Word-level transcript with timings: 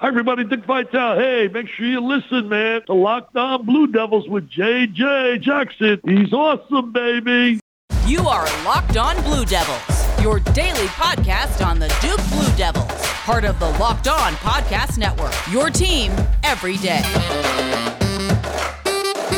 Hi, 0.00 0.08
everybody. 0.08 0.44
Dick 0.44 0.64
Vitale. 0.64 1.18
Hey, 1.18 1.48
make 1.48 1.68
sure 1.68 1.84
you 1.84 2.00
listen, 2.00 2.48
man. 2.48 2.80
to 2.86 2.94
Locked 2.94 3.36
On 3.36 3.66
Blue 3.66 3.86
Devils 3.86 4.26
with 4.30 4.48
JJ 4.48 5.42
Jackson. 5.42 6.00
He's 6.06 6.32
awesome, 6.32 6.90
baby. 6.90 7.60
You 8.06 8.20
are 8.20 8.46
Locked 8.64 8.96
On 8.96 9.22
Blue 9.24 9.44
Devils, 9.44 10.22
your 10.22 10.40
daily 10.40 10.86
podcast 10.86 11.62
on 11.62 11.78
the 11.78 11.88
Duke 12.00 12.26
Blue 12.30 12.50
Devils, 12.56 12.90
part 13.26 13.44
of 13.44 13.60
the 13.60 13.68
Locked 13.72 14.08
On 14.08 14.32
Podcast 14.36 14.96
Network. 14.96 15.34
Your 15.52 15.68
team 15.68 16.12
every 16.44 16.78
day. 16.78 17.02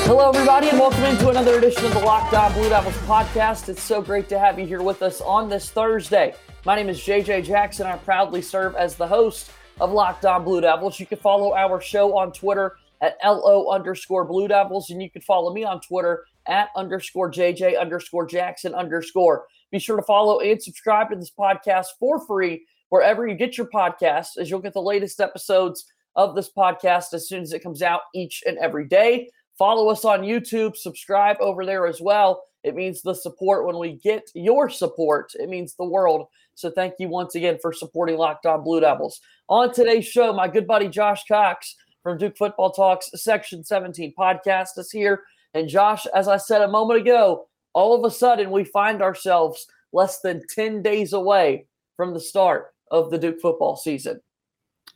Hello, 0.07 0.29
everybody, 0.29 0.69
and 0.69 0.79
welcome 0.79 1.03
into 1.03 1.29
another 1.29 1.59
edition 1.59 1.87
of 1.87 1.93
the 1.93 1.99
Locked 1.99 2.35
On 2.35 2.53
Blue 2.53 2.69
Devils 2.69 2.95
podcast. 2.99 3.69
It's 3.69 3.83
so 3.83 4.01
great 4.01 4.29
to 4.29 4.39
have 4.39 4.61
you 4.61 4.67
here 4.67 4.83
with 4.83 5.03
us 5.03 5.21
on 5.23 5.49
this 5.49 5.71
Thursday. 5.71 6.37
My 6.65 6.77
name 6.77 6.89
is 6.89 7.01
JJ 7.01 7.47
Jackson. 7.47 7.89
I 7.89 7.97
proudly 7.97 8.43
serve 8.43 8.77
as 8.77 8.95
the 8.95 9.09
host 9.09 9.51
of 9.83 9.91
Locked 9.91 10.25
On 10.25 10.45
Blue 10.45 10.61
Devils. 10.61 11.01
You 11.01 11.07
can 11.07 11.19
follow 11.19 11.55
our 11.55 11.81
show 11.81 12.17
on 12.17 12.31
Twitter 12.31 12.77
at 13.01 13.17
LO 13.25 13.69
underscore 13.69 14.25
Blue 14.25 14.47
Devils, 14.47 14.91
and 14.91 15.03
you 15.03 15.11
can 15.11 15.23
follow 15.23 15.53
me 15.53 15.65
on 15.65 15.81
Twitter 15.81 16.25
at 16.47 16.69
underscore 16.77 17.29
JJ 17.33 17.81
underscore 17.81 18.25
Jackson 18.25 18.75
underscore. 18.75 19.47
Be 19.73 19.81
sure 19.81 19.97
to 19.97 20.03
follow 20.05 20.39
and 20.39 20.63
subscribe 20.63 21.11
to 21.11 21.17
this 21.17 21.33
podcast 21.37 21.87
for 21.99 22.25
free 22.25 22.65
wherever 22.91 23.27
you 23.27 23.35
get 23.35 23.59
your 23.59 23.67
podcasts, 23.75 24.39
as 24.39 24.49
you'll 24.49 24.61
get 24.61 24.73
the 24.73 24.81
latest 24.81 25.21
episodes 25.21 25.85
of 26.15 26.37
this 26.37 26.51
podcast 26.57 27.13
as 27.13 27.27
soon 27.27 27.43
as 27.43 27.53
it 27.53 27.65
comes 27.65 27.83
out 27.83 28.03
each 28.15 28.45
and 28.47 28.59
every 28.59 28.87
day. 28.87 29.29
Follow 29.59 29.89
us 29.89 30.05
on 30.05 30.21
YouTube, 30.21 30.77
subscribe 30.77 31.39
over 31.41 31.67
there 31.67 31.89
as 31.89 32.01
well. 32.01 32.45
It 32.65 32.75
means 32.75 33.03
the 33.03 33.15
support 33.15 33.67
when 33.67 33.79
we 33.79 33.93
get 33.93 34.31
your 34.35 34.71
support. 34.71 35.33
It 35.35 35.49
means 35.49 35.75
the 35.75 35.85
world. 35.85 36.29
So 36.55 36.71
thank 36.71 36.95
you 36.99 37.09
once 37.09 37.35
again 37.35 37.59
for 37.61 37.73
supporting 37.73 38.17
Locked 38.17 38.47
On 38.47 38.63
Blue 38.63 38.81
Devils. 38.81 39.21
On 39.49 39.73
today's 39.73 40.07
show, 40.07 40.33
my 40.33 40.49
good 40.49 40.67
buddy 40.67 40.89
Josh 40.89 41.25
Cox 41.27 41.77
from 42.03 42.19
Duke 42.19 42.37
Football 42.37 42.71
Talks 42.71 43.11
Section 43.15 43.65
17 43.65 44.15
podcast 44.19 44.79
is 44.79 44.91
here. 44.91 45.23
And 45.55 45.69
Josh, 45.69 46.07
as 46.15 46.29
I 46.29 46.37
said 46.37 46.63
a 46.63 46.69
moment 46.69 47.01
ago, 47.01 47.47
all 47.73 47.95
of 47.95 48.05
a 48.05 48.15
sudden 48.15 48.51
we 48.51 48.65
find 48.65 49.03
ourselves 49.03 49.67
less 49.93 50.21
than 50.21 50.43
10 50.49 50.83
days 50.83 51.13
away 51.13 51.67
from 51.97 52.15
the 52.15 52.21
start 52.21 52.75
of 52.91 53.11
the 53.11 53.19
Duke 53.19 53.41
football 53.41 53.77
season. 53.77 54.21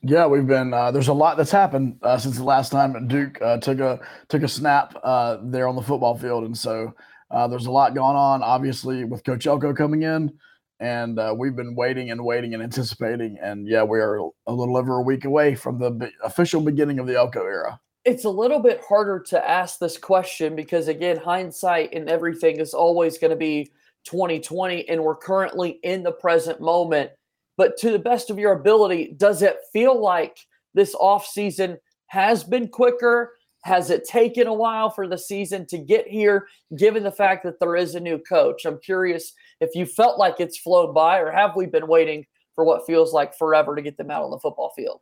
Yeah, 0.03 0.27
we've 0.27 0.47
been. 0.47 0.73
Uh, 0.73 0.91
there's 0.91 1.09
a 1.09 1.15
lot 1.15 1.37
that's 1.37 1.51
happened 1.51 1.99
uh, 2.03 2.19
since 2.19 2.37
the 2.37 2.45
last 2.45 2.71
time 2.71 3.09
Duke 3.09 3.41
uh, 3.41 3.59
took 3.59 3.81
a 3.81 3.99
took 4.29 4.43
a 4.43 4.49
snap 4.49 4.95
uh, 5.03 5.39
there 5.43 5.67
on 5.67 5.75
the 5.75 5.83
football 5.83 6.17
field, 6.17 6.45
and 6.45 6.57
so 6.57 6.95
uh, 7.31 7.49
there's 7.49 7.67
a 7.67 7.71
lot 7.71 7.95
going 7.95 8.17
on. 8.17 8.43
Obviously, 8.43 9.05
with 9.05 9.25
Coach 9.25 9.47
Elko 9.47 9.75
coming 9.75 10.03
in, 10.03 10.33
and 10.81 11.19
uh, 11.19 11.35
we've 11.37 11.57
been 11.57 11.75
waiting 11.75 12.11
and 12.11 12.25
waiting 12.25 12.55
and 12.55 12.63
anticipating. 12.63 13.39
And 13.41 13.67
yeah, 13.67 13.83
we 13.83 13.99
are 13.99 14.19
a 14.47 14.53
little 14.53 14.77
over 14.77 14.99
a 14.99 15.03
week 15.03 15.25
away 15.25 15.55
from 15.55 15.79
the 15.79 15.91
be- 15.91 16.13
official 16.23 16.61
beginning 16.61 16.99
of 16.99 17.07
the 17.07 17.17
Elko 17.17 17.45
era. 17.45 17.81
It's 18.05 18.25
a 18.25 18.31
little 18.31 18.61
bit 18.61 18.81
harder 18.89 19.19
to 19.29 19.51
ask 19.51 19.79
this 19.79 19.99
question 19.99 20.55
because 20.55 20.87
again, 20.87 21.17
hindsight 21.17 21.93
and 21.93 22.09
everything 22.09 22.61
is 22.61 22.73
always 22.73 23.19
going 23.19 23.33
to 23.33 23.37
be 23.37 23.73
2020, 24.05 24.89
and 24.89 25.03
we're 25.03 25.17
currently 25.17 25.81
in 25.83 26.03
the 26.03 26.13
present 26.13 26.61
moment. 26.61 27.11
But 27.57 27.77
to 27.79 27.91
the 27.91 27.99
best 27.99 28.31
of 28.31 28.39
your 28.39 28.53
ability, 28.53 29.15
does 29.17 29.43
it 29.43 29.57
feel 29.73 30.01
like 30.01 30.39
this 30.75 30.95
offseason 30.95 31.79
has 32.09 32.45
been 32.45 32.69
quicker? 32.69 33.36
Has 33.67 33.91
it 33.91 34.05
taken 34.05 34.47
a 34.47 34.55
while 34.55 34.91
for 34.91 35.09
the 35.09 35.19
season 35.19 35.67
to 35.67 35.79
get 35.79 36.07
here, 36.07 36.47
given 36.79 37.03
the 37.03 37.11
fact 37.11 37.43
that 37.43 37.59
there 37.59 37.75
is 37.75 37.97
a 37.97 38.01
new 38.01 38.17
coach? 38.17 38.65
I'm 38.65 38.79
curious 38.79 39.33
if 39.61 39.75
you 39.75 39.87
felt 39.87 40.21
like 40.21 40.37
it's 40.39 40.57
flown 40.57 40.95
by, 40.95 41.19
or 41.19 41.33
have 41.33 41.57
we 41.57 41.67
been 41.67 41.89
waiting 41.89 42.27
for 42.55 42.65
what 42.65 42.87
feels 42.87 43.13
like 43.13 43.37
forever 43.37 43.75
to 43.75 43.83
get 43.83 43.97
them 43.97 44.09
out 44.09 44.23
on 44.23 44.31
the 44.31 44.39
football 44.39 44.73
field? 44.77 45.01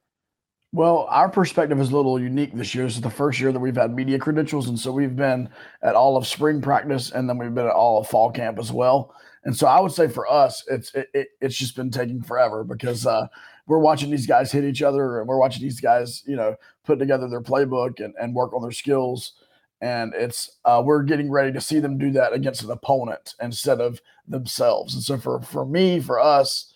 Well, 0.73 1.07
our 1.11 1.29
perspective 1.29 1.79
is 1.79 1.91
a 1.91 1.97
little 1.97 2.19
unique 2.19 2.55
this 2.55 2.75
year. 2.75 2.85
This 2.85 2.95
is 2.95 3.03
the 3.03 3.11
first 3.11 3.39
year 3.39 3.53
that 3.53 3.61
we've 3.61 3.77
had 3.77 3.95
media 3.95 4.19
credentials, 4.19 4.67
and 4.71 4.81
so 4.81 4.91
we've 4.93 5.15
been 5.15 5.51
at 5.83 5.95
all 5.95 6.17
of 6.17 6.27
spring 6.27 6.63
practice, 6.63 7.11
and 7.11 7.29
then 7.29 7.37
we've 7.37 7.55
been 7.55 7.67
at 7.67 7.73
all 7.73 8.01
of 8.01 8.09
fall 8.09 8.33
camp 8.33 8.59
as 8.59 8.73
well. 8.73 9.15
And 9.45 9.57
so 9.57 9.67
I 9.67 9.79
would 9.79 9.93
say 9.93 10.09
for 10.09 10.31
us, 10.31 10.65
it's 10.69 10.95
it, 10.95 11.09
it, 11.13 11.29
it's 11.41 11.57
just 11.57 11.77
been 11.77 11.91
taking 11.91 12.23
forever 12.23 12.65
because 12.65 13.07
uh, 13.07 13.27
we're 13.67 13.79
watching 13.79 14.11
these 14.11 14.27
guys 14.27 14.51
hit 14.51 14.65
each 14.65 14.83
other, 14.83 15.21
and 15.21 15.29
we're 15.29 15.39
watching 15.39 15.63
these 15.63 15.81
guys, 15.81 16.23
you 16.27 16.37
know, 16.37 16.57
put 16.85 16.99
together 16.99 17.29
their 17.29 17.43
playbook 17.43 18.01
and, 18.03 18.15
and 18.21 18.35
work 18.35 18.55
on 18.55 18.63
their 18.63 18.73
skills. 18.73 19.33
And 19.81 20.15
it's 20.15 20.59
uh, 20.65 20.83
we're 20.85 21.03
getting 21.03 21.31
ready 21.31 21.53
to 21.53 21.61
see 21.61 21.79
them 21.79 21.99
do 21.99 22.11
that 22.13 22.33
against 22.33 22.63
an 22.63 22.71
opponent 22.71 23.35
instead 23.43 23.81
of 23.81 24.01
themselves. 24.27 24.95
And 24.95 25.03
so 25.03 25.19
for 25.19 25.43
for 25.43 25.67
me, 25.67 26.01
for 26.01 26.19
us, 26.19 26.73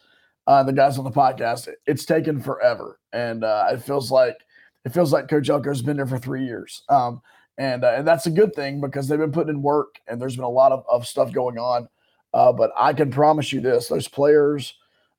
uh, 0.46 0.62
the 0.62 0.72
guys 0.72 0.98
on 0.98 1.04
the 1.04 1.10
podcast, 1.10 1.68
it, 1.68 1.78
it's 1.86 2.04
taken 2.04 2.40
forever, 2.40 2.98
and 3.14 3.44
uh, 3.44 3.68
it 3.70 3.82
feels 3.82 4.10
like 4.10 4.36
it 4.84 4.92
feels 4.92 5.12
like 5.12 5.28
Coach 5.28 5.48
Elko's 5.48 5.80
been 5.80 5.96
there 5.96 6.06
for 6.06 6.18
three 6.18 6.44
years. 6.44 6.82
Um, 6.90 7.22
and 7.56 7.82
uh, 7.82 7.94
and 7.96 8.06
that's 8.06 8.26
a 8.26 8.30
good 8.30 8.54
thing 8.54 8.82
because 8.82 9.08
they've 9.08 9.18
been 9.18 9.32
putting 9.32 9.54
in 9.54 9.62
work, 9.62 10.00
and 10.06 10.20
there's 10.20 10.36
been 10.36 10.44
a 10.44 10.50
lot 10.50 10.72
of, 10.72 10.84
of 10.86 11.06
stuff 11.06 11.32
going 11.32 11.56
on 11.56 11.88
uh, 12.34 12.52
but 12.52 12.70
I 12.78 12.92
can 12.92 13.10
promise 13.10 13.52
you 13.52 13.60
this: 13.60 13.88
those 13.88 14.08
players 14.08 14.74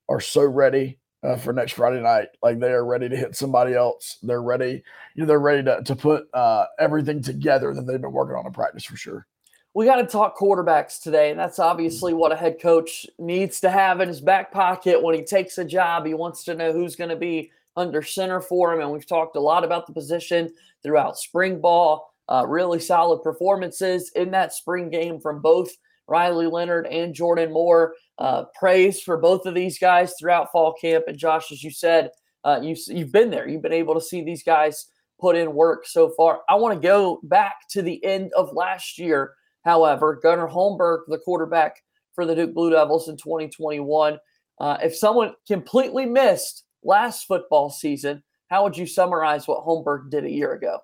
are 0.08 0.20
so 0.20 0.44
ready 0.44 1.00
uh, 1.24 1.36
for 1.36 1.53
next 1.53 1.74
Friday 1.74 2.02
night. 2.02 2.30
Like 2.42 2.59
they 2.59 2.72
are 2.72 2.86
ready 2.86 3.09
to 3.09 3.16
hit 3.16 3.36
somebody 3.36 3.74
else. 3.74 4.18
They're 4.24 4.42
ready. 4.42 4.84
You 5.16 5.22
know, 5.22 5.25
they're 5.25 5.40
ready 5.40 5.64
to 5.64 5.81
to 5.84 5.96
put 5.96 6.28
uh, 6.34 6.66
everything 6.80 7.22
together 7.22 7.74
that 7.74 7.86
they've 7.86 8.02
been 8.02 8.12
working 8.12 8.36
on 8.36 8.46
in 8.46 8.53
practice 8.53 8.86
for 8.86 8.97
sure. 8.97 9.28
We 9.75 9.86
got 9.86 9.97
to 9.97 10.06
talk 10.06 10.38
quarterbacks 10.38 11.00
today, 11.00 11.30
and 11.30 11.40
that's 11.40 11.59
obviously 11.59 12.14
what 12.14 12.31
a 12.31 12.36
head 12.36 12.59
coach 12.59 13.06
needs 13.20 13.62
to 13.62 13.70
have 13.70 14.02
in 14.02 14.08
his 14.08 14.20
back 14.20 14.52
pocket 14.52 15.02
when 15.02 15.14
he 15.14 15.24
takes 15.24 15.58
a 15.59 15.66
job. 15.66 16.06
He 16.06 16.16
wants 16.16 16.44
to 16.46 16.56
know 16.56 16.74
who's 16.74 16.96
going 16.96 17.12
to 17.12 17.16
be 17.16 17.52
under 17.76 18.02
center 18.02 18.41
for 18.41 18.74
him, 18.74 18.81
and 18.81 18.91
we've 18.91 19.06
talked 19.06 19.36
a 19.36 19.40
lot 19.40 19.64
about 19.64 19.86
the 19.86 19.94
position 19.94 20.52
throughout 20.81 21.18
spring 21.18 21.62
ball. 21.62 22.14
Uh, 22.28 22.46
really 22.47 22.80
solid 22.80 23.24
performances 23.24 24.12
in 24.16 24.30
that 24.31 24.53
spring 24.53 24.90
game 24.90 25.20
from 25.20 25.41
both 25.41 25.72
Riley 26.09 26.47
Leonard 26.47 26.88
and 26.88 27.14
Jordan 27.14 27.52
Moore. 27.53 27.96
Uh, 28.18 28.46
praise 28.58 29.02
for 29.02 29.18
both 29.18 29.46
of 29.46 29.56
these 29.56 29.80
guys 29.80 30.14
throughout 30.20 30.52
fall 30.52 30.74
camp. 30.74 31.06
And 31.08 31.18
Josh, 31.18 31.52
as 31.52 31.64
you 31.64 31.72
said, 31.72 32.12
uh, 32.44 32.59
you, 32.62 32.75
you've 32.88 33.12
been 33.12 33.30
there. 33.30 33.47
You've 33.47 33.62
been 33.62 33.74
able 33.74 33.94
to 33.94 34.02
see 34.02 34.24
these 34.24 34.44
guys 34.44 34.88
put 35.20 35.36
in 35.36 35.53
work 35.53 35.86
so 35.86 36.09
far. 36.16 36.42
I 36.50 36.56
want 36.56 36.81
to 36.81 36.88
go 36.88 37.20
back 37.24 37.68
to 37.72 37.81
the 37.81 38.03
end 38.03 38.31
of 38.34 38.53
last 38.53 38.97
year. 38.97 39.34
However, 39.64 40.20
Gunnar 40.22 40.47
Holmberg, 40.47 41.02
the 41.08 41.20
quarterback 41.20 41.75
for 42.14 42.26
the 42.26 42.36
Duke 42.36 42.53
Blue 42.53 42.72
Devils 42.72 43.09
in 43.09 43.18
2021, 43.18 44.18
uh, 44.59 44.78
if 44.81 44.96
someone 44.96 45.34
completely 45.47 46.06
missed 46.06 46.64
last 46.84 47.26
football 47.26 47.70
season, 47.70 48.24
how 48.50 48.64
would 48.64 48.78
you 48.78 48.86
summarize 48.86 49.47
what 49.47 49.66
Holmberg 49.66 50.09
did 50.09 50.26
a 50.26 50.31
year 50.31 50.53
ago? 50.53 50.80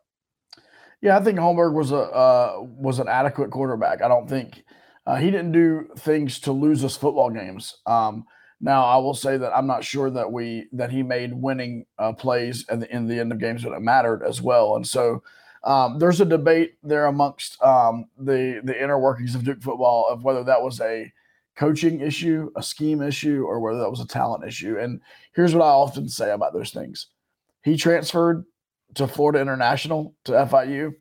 Yeah, 1.02 1.18
I 1.18 1.24
think 1.24 1.38
Holmberg 1.38 1.74
was 1.74 1.92
a 1.92 1.98
uh, 1.98 2.56
was 2.62 3.00
an 3.00 3.08
adequate 3.08 3.52
quarterback. 3.52 4.02
I 4.02 4.08
don't 4.08 4.28
think 4.28 4.64
uh, 5.06 5.16
he 5.16 5.30
didn't 5.32 5.52
do 5.52 5.88
things 5.98 6.40
to 6.40 6.52
lose 6.52 6.84
us 6.84 6.98
football 6.98 7.30
games. 7.30 7.78
Um, 7.86 8.26
now, 8.62 8.86
I 8.86 8.98
will 8.98 9.14
say 9.14 9.38
that 9.38 9.56
I'm 9.56 9.68
not 9.68 9.84
sure 9.84 10.10
that 10.10 10.32
we 10.32 10.68
that 10.72 10.92
he 10.92 11.04
made 11.04 11.34
winning 11.34 11.86
uh, 12.00 12.14
plays 12.14 12.66
in 12.70 12.80
the, 12.80 12.96
in 12.96 13.08
the 13.08 13.20
end 13.20 13.32
of 13.32 13.40
games 13.40 13.64
that 13.64 13.80
mattered 13.82 14.24
as 14.24 14.42
well. 14.42 14.76
And 14.76 14.88
so 14.88 15.22
um, 15.64 16.00
there's 16.00 16.22
a 16.22 16.26
debate 16.26 16.76
there 16.82 17.08
amongst 17.08 17.62
um, 17.62 18.06
the 18.18 18.62
the 18.64 18.82
inner 18.82 19.00
workings 19.00 19.36
of 19.36 19.44
Duke 19.44 19.62
football 19.62 20.08
of 20.08 20.24
whether 20.24 20.44
that 20.44 20.62
was 20.62 20.80
a 20.80 21.12
coaching 21.58 22.02
issue, 22.02 22.50
a 22.56 22.64
scheme 22.64 23.02
issue, 23.02 23.44
or 23.46 23.60
whether 23.60 23.80
that 23.80 23.90
was 23.90 24.02
a 24.02 24.08
talent 24.08 24.46
issue. 24.46 24.78
And 24.80 25.02
here's 25.34 25.54
what 25.54 25.66
I 25.66 25.70
often 25.70 26.08
say 26.08 26.32
about 26.32 26.54
those 26.54 26.72
things: 26.72 27.08
he 27.62 27.78
transferred 27.78 28.46
to 28.96 29.08
Florida 29.08 29.42
International 29.42 30.16
to 30.24 30.32
FIU. 30.32 30.94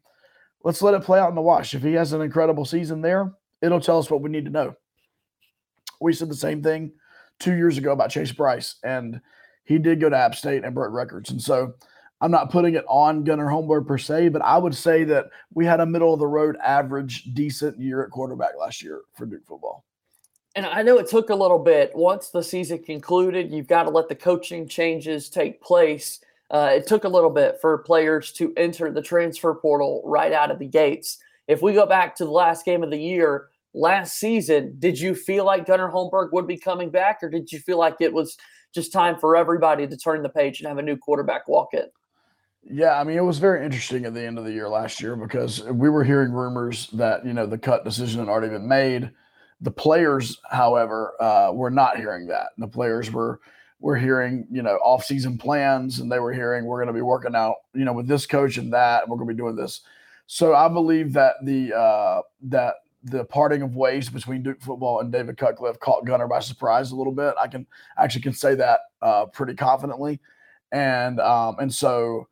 Let's 0.64 0.82
let 0.82 0.94
it 0.94 1.02
play 1.02 1.20
out 1.20 1.28
in 1.28 1.34
the 1.34 1.42
wash. 1.42 1.74
If 1.74 1.82
he 1.82 1.92
has 1.92 2.12
an 2.12 2.22
incredible 2.22 2.64
season 2.64 3.00
there, 3.00 3.32
it'll 3.64 3.80
tell 3.80 3.98
us 3.98 4.10
what 4.10 4.20
we 4.20 4.30
need 4.30 4.44
to 4.44 4.50
know. 4.50 4.74
We 6.00 6.12
said 6.12 6.28
the 6.28 6.36
same 6.36 6.62
thing 6.62 6.92
two 7.38 7.54
years 7.54 7.78
ago 7.78 7.92
about 7.92 8.10
Chase 8.10 8.32
Brice, 8.32 8.76
and 8.84 9.20
he 9.64 9.78
did 9.78 10.00
go 10.00 10.10
to 10.10 10.16
App 10.16 10.34
State 10.34 10.64
and 10.64 10.74
broke 10.74 10.92
records. 10.92 11.30
And 11.30 11.40
so 11.40 11.74
I'm 12.20 12.30
not 12.30 12.50
putting 12.50 12.74
it 12.74 12.84
on 12.88 13.24
Gunnar 13.24 13.46
Holmberg 13.46 13.86
per 13.86 13.98
se, 13.98 14.28
but 14.28 14.42
I 14.42 14.58
would 14.58 14.74
say 14.74 15.04
that 15.04 15.26
we 15.52 15.66
had 15.66 15.80
a 15.80 15.86
middle 15.86 16.12
of 16.12 16.20
the 16.20 16.26
road 16.26 16.56
average, 16.62 17.24
decent 17.34 17.78
year 17.80 18.02
at 18.04 18.10
quarterback 18.10 18.52
last 18.58 18.82
year 18.82 19.02
for 19.16 19.26
Duke 19.26 19.46
football. 19.46 19.84
And 20.56 20.66
I 20.66 20.82
know 20.82 20.98
it 20.98 21.08
took 21.08 21.30
a 21.30 21.34
little 21.34 21.58
bit. 21.58 21.90
Once 21.94 22.30
the 22.30 22.42
season 22.42 22.78
concluded, 22.78 23.50
you've 23.50 23.66
got 23.66 23.84
to 23.84 23.90
let 23.90 24.08
the 24.08 24.14
coaching 24.14 24.68
changes 24.68 25.28
take 25.28 25.60
place. 25.60 26.20
Uh, 26.50 26.70
it 26.74 26.86
took 26.86 27.04
a 27.04 27.08
little 27.08 27.30
bit 27.30 27.58
for 27.60 27.78
players 27.78 28.32
to 28.32 28.52
enter 28.56 28.92
the 28.92 29.02
transfer 29.02 29.52
portal 29.54 30.00
right 30.04 30.32
out 30.32 30.52
of 30.52 30.60
the 30.60 30.66
gates. 30.66 31.18
If 31.48 31.60
we 31.60 31.72
go 31.72 31.86
back 31.86 32.14
to 32.16 32.24
the 32.24 32.30
last 32.30 32.64
game 32.64 32.84
of 32.84 32.90
the 32.90 32.96
year, 32.96 33.48
last 33.74 34.18
season, 34.18 34.76
did 34.78 34.98
you 34.98 35.14
feel 35.14 35.44
like 35.44 35.66
Gunnar 35.66 35.90
Holmberg 35.90 36.32
would 36.32 36.46
be 36.46 36.56
coming 36.56 36.90
back, 36.90 37.18
or 37.22 37.28
did 37.28 37.52
you 37.52 37.58
feel 37.58 37.78
like 37.78 37.96
it 38.00 38.12
was 38.12 38.36
just 38.72 38.92
time 38.92 39.18
for 39.18 39.36
everybody 39.36 39.86
to 39.86 39.96
turn 39.96 40.22
the 40.22 40.28
page 40.28 40.60
and 40.60 40.68
have 40.68 40.78
a 40.78 40.82
new 40.82 40.96
quarterback 40.96 41.48
walk 41.48 41.74
in? 41.74 41.84
Yeah, 42.62 42.98
I 42.98 43.04
mean, 43.04 43.18
it 43.18 43.24
was 43.24 43.38
very 43.38 43.64
interesting 43.64 44.06
at 44.06 44.14
the 44.14 44.24
end 44.24 44.38
of 44.38 44.44
the 44.44 44.52
year 44.52 44.68
last 44.68 45.00
year 45.00 45.16
because 45.16 45.62
we 45.64 45.90
were 45.90 46.02
hearing 46.02 46.32
rumors 46.32 46.88
that, 46.92 47.26
you 47.26 47.34
know, 47.34 47.46
the 47.46 47.58
cut 47.58 47.84
decision 47.84 48.20
had 48.20 48.28
already 48.28 48.48
been 48.48 48.66
made. 48.66 49.10
The 49.60 49.70
players, 49.70 50.40
however, 50.50 51.14
uh, 51.20 51.52
were 51.52 51.70
not 51.70 51.98
hearing 51.98 52.26
that. 52.28 52.48
The 52.56 52.68
players 52.68 53.10
were 53.10 53.40
were 53.80 53.96
hearing, 53.96 54.46
you 54.50 54.62
know, 54.62 54.76
off-season 54.76 55.36
plans, 55.36 56.00
and 56.00 56.10
they 56.10 56.18
were 56.18 56.32
hearing 56.32 56.64
we're 56.64 56.78
going 56.78 56.86
to 56.86 56.94
be 56.94 57.02
working 57.02 57.34
out, 57.34 57.56
you 57.74 57.84
know, 57.84 57.92
with 57.92 58.08
this 58.08 58.24
coach 58.24 58.56
and 58.56 58.72
that, 58.72 59.02
and 59.02 59.10
we're 59.10 59.18
going 59.18 59.28
to 59.28 59.34
be 59.34 59.38
doing 59.38 59.56
this. 59.56 59.82
So 60.26 60.54
I 60.54 60.68
believe 60.68 61.12
that 61.12 61.34
the 61.42 61.76
uh, 61.76 62.22
that 62.44 62.76
the 63.04 63.24
parting 63.24 63.62
of 63.62 63.76
ways 63.76 64.08
between 64.08 64.42
Duke 64.42 64.60
football 64.60 65.00
and 65.00 65.12
David 65.12 65.36
Cutcliffe 65.36 65.78
caught 65.78 66.06
Gunnar 66.06 66.26
by 66.26 66.40
surprise 66.40 66.90
a 66.90 66.96
little 66.96 67.12
bit. 67.12 67.34
I 67.40 67.48
can 67.48 67.66
actually 67.98 68.22
can 68.22 68.32
say 68.32 68.54
that 68.54 68.80
uh, 69.02 69.26
pretty 69.26 69.54
confidently, 69.54 70.20
and 70.72 71.20
um, 71.20 71.56
and 71.58 71.72
so 71.72 72.28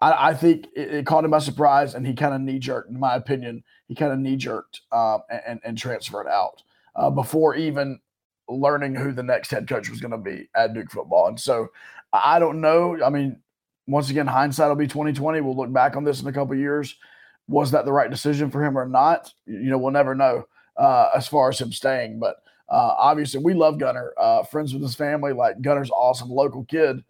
I, 0.00 0.30
I 0.30 0.34
think 0.34 0.66
it, 0.74 0.94
it, 0.94 1.06
caught 1.06 1.24
him 1.24 1.30
by 1.30 1.38
surprise, 1.38 1.94
and 1.94 2.06
he 2.06 2.14
kind 2.14 2.34
of 2.34 2.40
knee 2.40 2.58
jerked, 2.58 2.90
in 2.90 2.98
my 2.98 3.14
opinion, 3.14 3.62
he 3.86 3.94
kind 3.94 4.12
of 4.12 4.18
knee 4.18 4.36
jerked 4.36 4.82
um, 4.92 5.22
and, 5.30 5.60
and 5.64 5.78
transferred 5.78 6.28
out 6.28 6.62
uh, 6.96 7.10
before 7.10 7.54
even 7.54 8.00
learning 8.48 8.94
who 8.94 9.12
the 9.12 9.22
next 9.22 9.50
head 9.50 9.68
coach 9.68 9.90
was 9.90 10.00
going 10.00 10.10
to 10.10 10.18
be 10.18 10.48
at 10.54 10.74
Duke 10.74 10.90
football. 10.90 11.28
And 11.28 11.38
so 11.38 11.68
I 12.12 12.38
don't 12.38 12.60
know. 12.60 12.98
I 13.04 13.10
mean, 13.10 13.40
once 13.86 14.10
again, 14.10 14.26
hindsight 14.26 14.68
will 14.68 14.76
be 14.76 14.86
2020. 14.86 15.40
We'll 15.40 15.56
look 15.56 15.72
back 15.72 15.96
on 15.96 16.04
this 16.04 16.20
in 16.20 16.26
a 16.28 16.32
couple 16.32 16.56
years. 16.56 16.96
Was 17.48 17.70
that 17.70 17.84
the 17.84 17.92
right 17.92 18.10
decision 18.10 18.50
for 18.50 18.64
him 18.64 18.76
or 18.76 18.86
not? 18.86 19.32
You 19.46 19.70
know, 19.70 19.78
we'll 19.78 19.92
never 19.92 20.14
know 20.14 20.44
uh, 20.76 21.10
as 21.16 21.26
far 21.26 21.48
as 21.48 21.60
him 21.60 21.72
staying. 21.72 22.18
But 22.18 22.36
uh, 22.68 22.94
obviously, 22.98 23.40
we 23.42 23.54
love 23.54 23.78
Gunnar. 23.78 24.12
Uh, 24.18 24.42
friends 24.44 24.72
with 24.72 24.82
his 24.82 24.94
family. 24.94 25.32
Like 25.32 25.60
Gunnar's 25.62 25.90
awesome, 25.90 26.28
local 26.30 26.64
kid. 26.64 27.02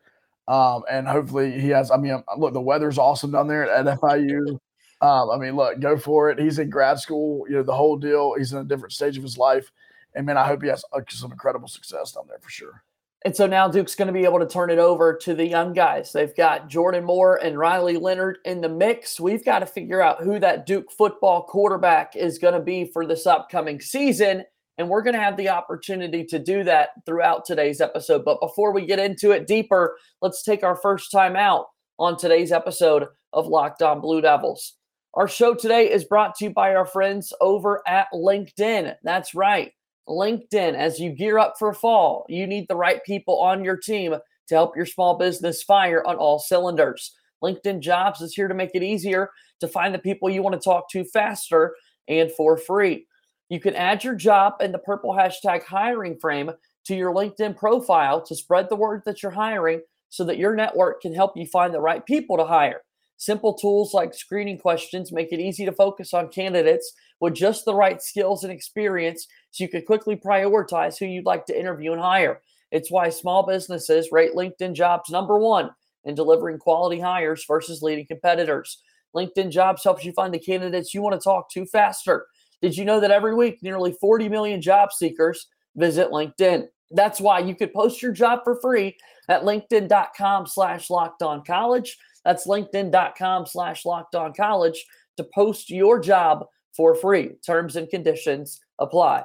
Um, 0.46 0.82
and 0.90 1.06
hopefully 1.06 1.61
he 1.61 1.69
has. 1.70 1.90
I 1.90 1.96
mean, 1.96 2.23
look, 2.38 2.55
the 2.55 2.61
weather's 2.61 2.99
awesome 2.99 3.32
down 3.32 3.49
there 3.49 3.70
at 3.70 3.85
FIU. 4.00 4.58
Um, 5.00 5.31
I 5.31 5.37
mean, 5.37 5.55
look, 5.55 5.79
go 5.81 5.96
for 5.96 6.31
it. 6.31 6.38
He's 6.38 6.58
in 6.58 6.70
grad 6.70 6.99
school. 6.99 7.44
You 7.49 7.56
know, 7.56 7.62
the 7.62 7.75
whole 7.75 7.96
deal. 7.96 8.35
He's 8.35 8.52
in 8.52 8.58
a 8.58 8.64
different 8.64 8.93
stage 8.93 9.17
of 9.17 9.23
his 9.23 9.37
life 9.37 9.70
and 10.14 10.26
man, 10.26 10.37
I 10.37 10.46
hope 10.46 10.62
he 10.62 10.69
has 10.69 10.85
uh, 10.93 11.00
some 11.08 11.32
incredible 11.32 11.69
success 11.69 12.12
down 12.12 12.25
there 12.29 12.38
for 12.40 12.50
sure. 12.50 12.82
And 13.24 13.34
so 13.34 13.46
now 13.46 13.66
Duke's 13.66 13.96
going 13.96 14.06
to 14.06 14.12
be 14.12 14.24
able 14.24 14.38
to 14.38 14.46
turn 14.46 14.70
it 14.70 14.78
over 14.78 15.16
to 15.22 15.34
the 15.34 15.46
young 15.46 15.72
guys. 15.72 16.12
They've 16.12 16.36
got 16.36 16.68
Jordan 16.68 17.04
Moore 17.04 17.36
and 17.42 17.58
Riley 17.58 17.96
Leonard 17.96 18.38
in 18.44 18.60
the 18.60 18.68
mix. 18.68 19.18
We've 19.18 19.44
got 19.44 19.58
to 19.58 19.66
figure 19.66 20.00
out 20.00 20.22
who 20.22 20.38
that 20.38 20.66
Duke 20.66 20.92
football 20.92 21.42
quarterback 21.42 22.14
is 22.14 22.38
going 22.38 22.54
to 22.54 22.60
be 22.60 22.84
for 22.84 23.04
this 23.04 23.26
upcoming 23.26 23.80
season. 23.80 24.44
And 24.78 24.88
we're 24.88 25.02
going 25.02 25.16
to 25.16 25.20
have 25.20 25.36
the 25.36 25.48
opportunity 25.48 26.24
to 26.26 26.38
do 26.38 26.62
that 26.62 26.90
throughout 27.04 27.44
today's 27.44 27.80
episode. 27.80 28.24
But 28.24 28.40
before 28.40 28.72
we 28.72 28.86
get 28.86 29.00
into 29.00 29.32
it 29.32 29.48
deeper, 29.48 29.98
let's 30.22 30.44
take 30.44 30.62
our 30.62 30.76
first 30.76 31.10
time 31.10 31.34
out 31.34 31.66
on 31.98 32.16
today's 32.16 32.52
episode 32.52 33.08
of 33.32 33.48
Locked 33.48 33.82
On 33.82 34.00
Blue 34.00 34.20
Devils. 34.20 34.76
Our 35.14 35.26
show 35.26 35.54
today 35.54 35.90
is 35.90 36.04
brought 36.04 36.36
to 36.36 36.44
you 36.44 36.50
by 36.50 36.76
our 36.76 36.86
friends 36.86 37.32
over 37.40 37.82
at 37.88 38.06
LinkedIn. 38.14 38.94
That's 39.02 39.34
right. 39.34 39.72
LinkedIn, 40.08 40.75
as 40.75 40.99
you 40.99 41.12
gear 41.12 41.38
up 41.38 41.55
for 41.58 41.72
fall, 41.75 42.25
you 42.28 42.46
need 42.46 42.66
the 42.69 42.76
right 42.76 43.05
people 43.05 43.38
on 43.40 43.64
your 43.64 43.76
team 43.76 44.14
to 44.49 44.55
help 44.55 44.76
your 44.76 44.87
small 44.87 45.19
business 45.19 45.62
fire 45.62 46.05
on 46.06 46.16
all 46.16 46.38
cylinders. 46.38 47.14
LinkedIn 47.43 47.81
Jobs 47.81 48.20
is 48.20 48.34
here 48.34 48.49
to 48.49 48.55
make 48.55 48.70
it 48.75 48.82
easier 48.82 49.31
to 49.60 49.69
find 49.69 49.94
the 49.94 49.99
people 49.99 50.31
you 50.31 50.43
want 50.43 50.55
to 50.55 50.60
talk 50.60 50.90
to 50.90 51.05
faster 51.05 51.75
and 52.08 52.32
for 52.32 52.56
free. 52.56 53.06
You 53.49 53.60
can 53.60 53.75
add 53.75 54.02
your 54.02 54.14
job 54.14 54.55
and 54.60 54.72
the 54.72 54.78
purple 54.78 55.12
hashtag 55.12 55.62
hiring 55.62 56.19
frame 56.19 56.50
to 56.87 56.94
your 56.94 57.14
LinkedIn 57.14 57.56
profile 57.56 58.22
to 58.22 58.34
spread 58.34 58.69
the 58.69 58.76
word 58.76 59.02
that 59.04 59.22
you're 59.22 59.32
hiring 59.32 59.82
so 60.08 60.25
that 60.25 60.38
your 60.38 60.54
network 60.54 61.02
can 61.02 61.14
help 61.14 61.37
you 61.37 61.46
find 61.46 61.72
the 61.72 61.81
right 61.81 62.04
people 62.06 62.37
to 62.38 62.44
hire. 62.44 62.81
Simple 63.19 63.54
tools 63.54 63.93
like 63.93 64.14
screening 64.14 64.58
questions 64.58 65.12
make 65.12 65.32
it 65.32 65.40
easy 65.40 65.64
to 65.64 65.72
focus 65.72 66.14
on 66.14 66.28
candidates 66.28 66.93
with 67.20 67.34
just 67.34 67.64
the 67.64 67.74
right 67.74 68.00
skills 68.00 68.44
and 68.44 68.52
experience 68.52 69.26
so 69.50 69.64
you 69.64 69.68
can 69.68 69.82
quickly 69.82 70.16
prioritize 70.16 70.98
who 70.98 71.06
you'd 71.06 71.26
like 71.26 71.46
to 71.46 71.58
interview 71.58 71.92
and 71.92 72.00
hire. 72.00 72.40
It's 72.70 72.90
why 72.90 73.08
small 73.10 73.46
businesses 73.46 74.12
rate 74.12 74.34
LinkedIn 74.34 74.74
jobs 74.74 75.10
number 75.10 75.38
one 75.38 75.70
in 76.04 76.14
delivering 76.14 76.58
quality 76.58 77.00
hires 77.00 77.44
versus 77.46 77.82
leading 77.82 78.06
competitors. 78.06 78.82
LinkedIn 79.16 79.50
jobs 79.50 79.82
helps 79.82 80.04
you 80.04 80.12
find 80.12 80.32
the 80.32 80.38
candidates 80.38 80.92
you 80.92 81.02
want 81.02 81.18
to 81.18 81.24
talk 81.24 81.50
to 81.50 81.66
faster. 81.66 82.26
Did 82.60 82.76
you 82.76 82.84
know 82.84 83.00
that 83.00 83.10
every 83.10 83.34
week 83.34 83.62
nearly 83.62 83.92
40 84.00 84.28
million 84.28 84.60
job 84.60 84.92
seekers 84.92 85.46
visit 85.76 86.10
LinkedIn? 86.10 86.66
That's 86.90 87.20
why 87.20 87.40
you 87.40 87.54
could 87.54 87.72
post 87.72 88.02
your 88.02 88.12
job 88.12 88.40
for 88.44 88.60
free 88.60 88.96
at 89.28 89.42
linkedin.com 89.42 90.46
slash 90.46 90.90
locked 90.90 91.22
on 91.22 91.44
college. 91.44 91.96
That's 92.24 92.46
linkedin.com 92.46 93.46
slash 93.46 93.84
locked 93.84 94.14
on 94.14 94.32
college 94.32 94.84
to 95.16 95.24
post 95.34 95.70
your 95.70 96.00
job 96.00 96.46
for 96.72 96.94
free. 96.94 97.30
Terms 97.44 97.76
and 97.76 97.88
conditions 97.88 98.60
apply. 98.78 99.24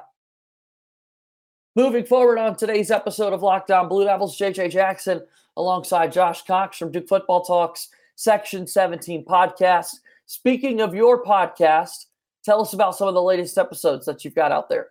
Moving 1.76 2.04
forward 2.04 2.38
on 2.38 2.56
today's 2.56 2.90
episode 2.90 3.32
of 3.32 3.42
Locked 3.42 3.70
On 3.70 3.88
Blue 3.88 4.04
Devils, 4.04 4.38
JJ 4.38 4.70
Jackson 4.70 5.22
alongside 5.56 6.12
Josh 6.12 6.44
Cox 6.44 6.78
from 6.78 6.92
Duke 6.92 7.08
Football 7.08 7.42
Talks 7.42 7.88
Section 8.16 8.66
17 8.66 9.24
podcast. 9.24 9.96
Speaking 10.26 10.80
of 10.80 10.94
your 10.94 11.22
podcast, 11.22 12.06
tell 12.44 12.60
us 12.60 12.72
about 12.72 12.96
some 12.96 13.08
of 13.08 13.14
the 13.14 13.22
latest 13.22 13.58
episodes 13.58 14.06
that 14.06 14.24
you've 14.24 14.34
got 14.34 14.52
out 14.52 14.68
there. 14.68 14.88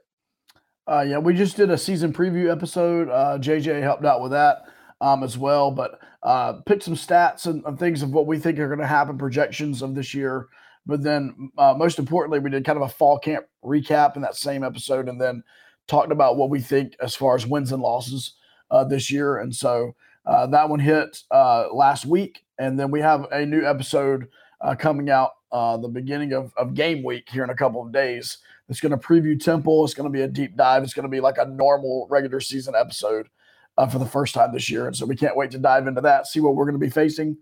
Uh, 0.85 1.05
yeah, 1.07 1.17
we 1.17 1.33
just 1.33 1.55
did 1.55 1.69
a 1.69 1.77
season 1.77 2.11
preview 2.11 2.51
episode. 2.51 3.09
Uh, 3.09 3.37
JJ 3.39 3.81
helped 3.81 4.03
out 4.03 4.21
with 4.21 4.31
that 4.31 4.65
um, 4.99 5.23
as 5.23 5.37
well, 5.37 5.71
but 5.71 5.99
uh, 6.23 6.53
picked 6.65 6.83
some 6.83 6.95
stats 6.95 7.45
and, 7.45 7.63
and 7.65 7.79
things 7.79 8.01
of 8.01 8.11
what 8.11 8.27
we 8.27 8.37
think 8.37 8.59
are 8.59 8.67
going 8.67 8.79
to 8.79 8.87
happen, 8.87 9.17
projections 9.17 9.81
of 9.81 9.95
this 9.95 10.13
year. 10.13 10.47
But 10.85 11.03
then, 11.03 11.51
uh, 11.57 11.75
most 11.77 11.99
importantly, 11.99 12.39
we 12.39 12.49
did 12.49 12.65
kind 12.65 12.77
of 12.77 12.83
a 12.83 12.89
fall 12.89 13.17
camp 13.17 13.45
recap 13.63 14.15
in 14.15 14.21
that 14.21 14.35
same 14.35 14.63
episode, 14.63 15.07
and 15.07 15.19
then 15.19 15.43
talked 15.87 16.11
about 16.11 16.37
what 16.37 16.49
we 16.49 16.59
think 16.59 16.95
as 17.01 17.15
far 17.15 17.35
as 17.35 17.47
wins 17.47 17.71
and 17.71 17.81
losses 17.81 18.33
uh, 18.71 18.83
this 18.83 19.11
year. 19.11 19.37
And 19.37 19.55
so 19.55 19.95
uh, 20.25 20.47
that 20.47 20.69
one 20.69 20.79
hit 20.79 21.23
uh, 21.31 21.67
last 21.73 22.05
week, 22.05 22.43
and 22.59 22.79
then 22.79 22.91
we 22.91 22.99
have 22.99 23.27
a 23.31 23.45
new 23.45 23.65
episode 23.65 24.27
uh, 24.61 24.75
coming 24.75 25.09
out 25.09 25.31
uh, 25.51 25.77
the 25.77 25.87
beginning 25.87 26.33
of, 26.33 26.53
of 26.57 26.73
game 26.73 27.03
week 27.03 27.29
here 27.29 27.43
in 27.43 27.49
a 27.49 27.55
couple 27.55 27.81
of 27.85 27.91
days. 27.91 28.39
It's 28.69 28.79
going 28.79 28.91
to 28.91 28.97
preview 28.97 29.39
Temple. 29.39 29.83
It's 29.83 29.93
going 29.93 30.11
to 30.11 30.17
be 30.17 30.23
a 30.23 30.27
deep 30.27 30.55
dive. 30.55 30.83
It's 30.83 30.93
going 30.93 31.03
to 31.03 31.09
be 31.09 31.19
like 31.19 31.37
a 31.37 31.45
normal 31.45 32.07
regular 32.09 32.39
season 32.39 32.73
episode 32.75 33.27
for 33.91 33.99
the 33.99 34.05
first 34.05 34.33
time 34.33 34.53
this 34.53 34.69
year. 34.69 34.87
And 34.87 34.95
so 34.95 35.05
we 35.05 35.15
can't 35.15 35.35
wait 35.35 35.51
to 35.51 35.57
dive 35.57 35.87
into 35.87 36.01
that, 36.01 36.27
see 36.27 36.39
what 36.39 36.55
we're 36.55 36.65
going 36.65 36.79
to 36.79 36.85
be 36.85 36.89
facing 36.89 37.37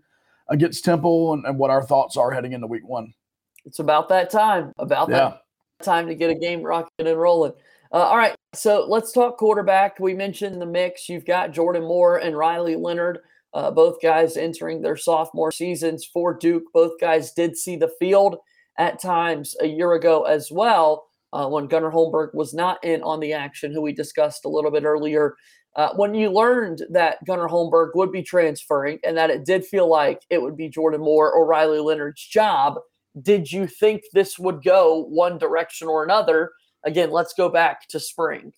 against 0.48 0.84
Temple 0.84 1.32
and, 1.32 1.44
and 1.46 1.58
what 1.58 1.70
our 1.70 1.82
thoughts 1.82 2.16
are 2.16 2.32
heading 2.32 2.52
into 2.52 2.66
week 2.66 2.86
one. 2.86 3.14
It's 3.64 3.78
about 3.78 4.08
that 4.08 4.30
time, 4.30 4.72
about 4.78 5.08
yeah. 5.08 5.34
that 5.78 5.84
time 5.84 6.06
to 6.08 6.14
get 6.14 6.30
a 6.30 6.34
game 6.34 6.62
rocking 6.62 7.06
and 7.06 7.18
rolling. 7.18 7.52
Uh, 7.92 7.96
all 7.98 8.16
right, 8.16 8.34
so 8.54 8.86
let's 8.88 9.12
talk 9.12 9.36
quarterback. 9.36 10.00
We 10.00 10.14
mentioned 10.14 10.60
the 10.60 10.66
mix. 10.66 11.08
You've 11.08 11.26
got 11.26 11.52
Jordan 11.52 11.82
Moore 11.82 12.16
and 12.16 12.36
Riley 12.36 12.74
Leonard, 12.74 13.18
uh, 13.52 13.70
both 13.70 14.00
guys 14.02 14.36
entering 14.36 14.80
their 14.80 14.96
sophomore 14.96 15.52
seasons 15.52 16.04
for 16.04 16.32
Duke. 16.34 16.64
Both 16.72 16.98
guys 17.00 17.32
did 17.32 17.56
see 17.56 17.76
the 17.76 17.92
field 17.98 18.36
at 18.78 19.00
times 19.00 19.54
a 19.60 19.66
year 19.66 19.92
ago 19.92 20.24
as 20.24 20.50
well 20.50 21.06
uh, 21.32 21.46
when 21.48 21.66
Gunnar 21.66 21.90
Holmberg 21.90 22.34
was 22.34 22.54
not 22.54 22.82
in 22.82 23.02
on 23.02 23.20
the 23.20 23.32
action, 23.32 23.72
who 23.72 23.82
we 23.82 23.92
discussed 23.92 24.44
a 24.44 24.48
little 24.48 24.70
bit 24.70 24.84
earlier. 24.84 25.36
Uh, 25.74 25.90
when 25.96 26.14
you 26.14 26.30
learned 26.30 26.82
that 26.90 27.24
Gunnar 27.24 27.48
Holmberg 27.48 27.90
would 27.94 28.12
be 28.12 28.22
transferring 28.22 28.98
and 29.04 29.16
that 29.16 29.30
it 29.30 29.44
did 29.44 29.64
feel 29.64 29.88
like 29.88 30.22
it 30.28 30.40
would 30.40 30.56
be 30.56 30.68
Jordan 30.68 31.00
Moore 31.00 31.32
or 31.32 31.46
Riley 31.46 31.78
Leonard's 31.78 32.26
job, 32.26 32.78
did 33.20 33.50
you 33.50 33.66
think 33.66 34.02
this 34.12 34.38
would 34.38 34.62
go 34.62 35.04
one 35.04 35.38
direction 35.38 35.88
or 35.88 36.04
another? 36.04 36.52
Again, 36.84 37.10
let's 37.10 37.34
go 37.34 37.48
back 37.48 37.86
to 37.88 38.00
spring. 38.00 38.52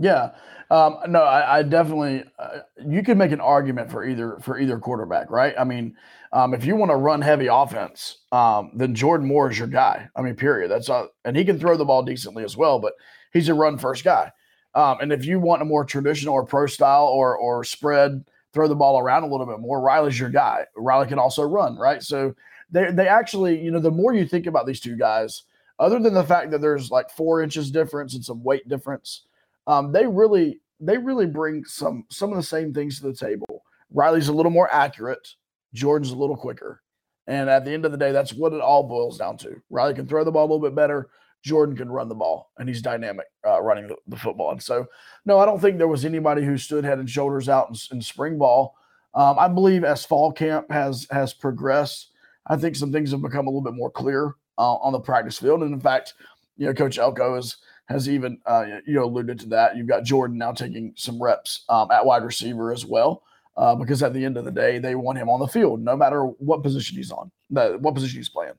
Yeah, 0.00 0.30
um, 0.70 0.98
no, 1.08 1.22
I, 1.22 1.58
I 1.58 1.62
definitely. 1.64 2.24
Uh, 2.38 2.60
you 2.86 3.02
could 3.02 3.18
make 3.18 3.32
an 3.32 3.40
argument 3.40 3.90
for 3.90 4.06
either 4.06 4.38
for 4.40 4.58
either 4.58 4.78
quarterback, 4.78 5.28
right? 5.28 5.54
I 5.58 5.64
mean, 5.64 5.96
um, 6.32 6.54
if 6.54 6.64
you 6.64 6.76
want 6.76 6.92
to 6.92 6.96
run 6.96 7.20
heavy 7.20 7.48
offense, 7.48 8.18
um, 8.30 8.70
then 8.74 8.94
Jordan 8.94 9.26
Moore 9.26 9.50
is 9.50 9.58
your 9.58 9.66
guy. 9.66 10.08
I 10.14 10.22
mean, 10.22 10.36
period. 10.36 10.70
That's 10.70 10.88
all, 10.88 11.08
and 11.24 11.36
he 11.36 11.44
can 11.44 11.58
throw 11.58 11.76
the 11.76 11.84
ball 11.84 12.04
decently 12.04 12.44
as 12.44 12.56
well, 12.56 12.78
but 12.78 12.92
he's 13.32 13.48
a 13.48 13.54
run 13.54 13.76
first 13.76 14.04
guy. 14.04 14.30
Um, 14.74 14.98
and 15.00 15.12
if 15.12 15.24
you 15.24 15.40
want 15.40 15.62
a 15.62 15.64
more 15.64 15.84
traditional 15.84 16.34
or 16.34 16.46
pro 16.46 16.66
style 16.66 17.06
or 17.06 17.36
or 17.36 17.64
spread, 17.64 18.24
throw 18.54 18.68
the 18.68 18.76
ball 18.76 19.00
around 19.00 19.24
a 19.24 19.28
little 19.28 19.46
bit 19.46 19.58
more, 19.58 19.80
Riley's 19.80 20.20
your 20.20 20.30
guy. 20.30 20.64
Riley 20.76 21.08
can 21.08 21.18
also 21.18 21.42
run, 21.42 21.76
right? 21.76 22.04
So 22.04 22.36
they 22.70 22.90
they 22.90 23.08
actually, 23.08 23.60
you 23.60 23.70
know, 23.70 23.80
the 23.80 23.90
more 23.90 24.14
you 24.14 24.26
think 24.26 24.46
about 24.46 24.66
these 24.66 24.80
two 24.80 24.96
guys, 24.96 25.42
other 25.78 25.98
than 25.98 26.14
the 26.14 26.24
fact 26.24 26.50
that 26.50 26.60
there's 26.60 26.90
like 26.90 27.10
four 27.10 27.42
inches 27.42 27.70
difference 27.70 28.14
and 28.14 28.24
some 28.24 28.42
weight 28.42 28.68
difference, 28.68 29.22
um, 29.66 29.92
they 29.92 30.06
really 30.06 30.60
they 30.80 30.98
really 30.98 31.26
bring 31.26 31.64
some 31.64 32.04
some 32.10 32.30
of 32.30 32.36
the 32.36 32.42
same 32.42 32.72
things 32.72 33.00
to 33.00 33.06
the 33.06 33.14
table. 33.14 33.62
Riley's 33.90 34.28
a 34.28 34.32
little 34.32 34.52
more 34.52 34.72
accurate, 34.72 35.34
Jordan's 35.74 36.10
a 36.10 36.16
little 36.16 36.36
quicker. 36.36 36.82
And 37.26 37.50
at 37.50 37.66
the 37.66 37.72
end 37.72 37.84
of 37.84 37.92
the 37.92 37.98
day, 37.98 38.10
that's 38.10 38.32
what 38.32 38.54
it 38.54 38.60
all 38.62 38.82
boils 38.82 39.18
down 39.18 39.36
to. 39.38 39.60
Riley 39.68 39.92
can 39.92 40.06
throw 40.06 40.24
the 40.24 40.32
ball 40.32 40.44
a 40.44 40.48
little 40.50 40.66
bit 40.66 40.74
better. 40.74 41.10
Jordan 41.42 41.76
can 41.76 41.90
run 41.90 42.08
the 42.08 42.14
ball, 42.14 42.50
and 42.58 42.68
he's 42.68 42.82
dynamic 42.82 43.26
uh, 43.46 43.60
running 43.60 43.86
the, 43.86 43.96
the, 44.08 44.16
football. 44.16 44.50
And 44.50 44.62
so, 44.62 44.86
no, 45.24 45.38
I 45.38 45.44
don't 45.44 45.60
think 45.60 45.78
there 45.78 45.86
was 45.86 46.04
anybody 46.04 46.44
who 46.44 46.58
stood 46.58 46.84
head 46.84 46.98
and 46.98 47.08
shoulders 47.08 47.48
out 47.48 47.68
in, 47.68 47.96
in 47.96 48.02
spring 48.02 48.38
ball. 48.38 48.74
Um, 49.14 49.38
I 49.38 49.46
believe 49.46 49.84
as 49.84 50.04
fall 50.04 50.32
camp 50.32 50.70
has 50.70 51.06
has 51.10 51.32
progressed, 51.32 52.10
I 52.48 52.56
think 52.56 52.76
some 52.76 52.92
things 52.92 53.10
have 53.10 53.22
become 53.22 53.46
a 53.46 53.50
little 53.50 53.62
bit 53.62 53.74
more 53.74 53.90
clear 53.90 54.34
uh, 54.56 54.74
on 54.74 54.92
the 54.92 55.00
practice 55.00 55.38
field. 55.38 55.62
And 55.62 55.72
in 55.72 55.80
fact, 55.80 56.14
you 56.56 56.66
know, 56.66 56.74
Coach 56.74 56.98
Elko 56.98 57.36
has 57.36 57.56
has 57.88 58.08
even 58.08 58.38
uh, 58.46 58.64
you 58.86 58.94
know 58.94 59.04
alluded 59.04 59.38
to 59.40 59.46
that. 59.46 59.76
You've 59.76 59.86
got 59.86 60.04
Jordan 60.04 60.36
now 60.38 60.52
taking 60.52 60.92
some 60.96 61.22
reps 61.22 61.64
um, 61.68 61.90
at 61.90 62.04
wide 62.04 62.24
receiver 62.24 62.72
as 62.72 62.84
well, 62.84 63.22
uh, 63.56 63.74
because 63.74 64.02
at 64.02 64.12
the 64.12 64.24
end 64.24 64.36
of 64.36 64.44
the 64.44 64.50
day, 64.50 64.78
they 64.78 64.94
want 64.94 65.18
him 65.18 65.30
on 65.30 65.40
the 65.40 65.46
field, 65.46 65.80
no 65.80 65.96
matter 65.96 66.24
what 66.24 66.62
position 66.62 66.96
he's 66.96 67.10
on, 67.10 67.30
what 67.48 67.94
position 67.94 68.18
he's 68.18 68.28
playing. 68.28 68.54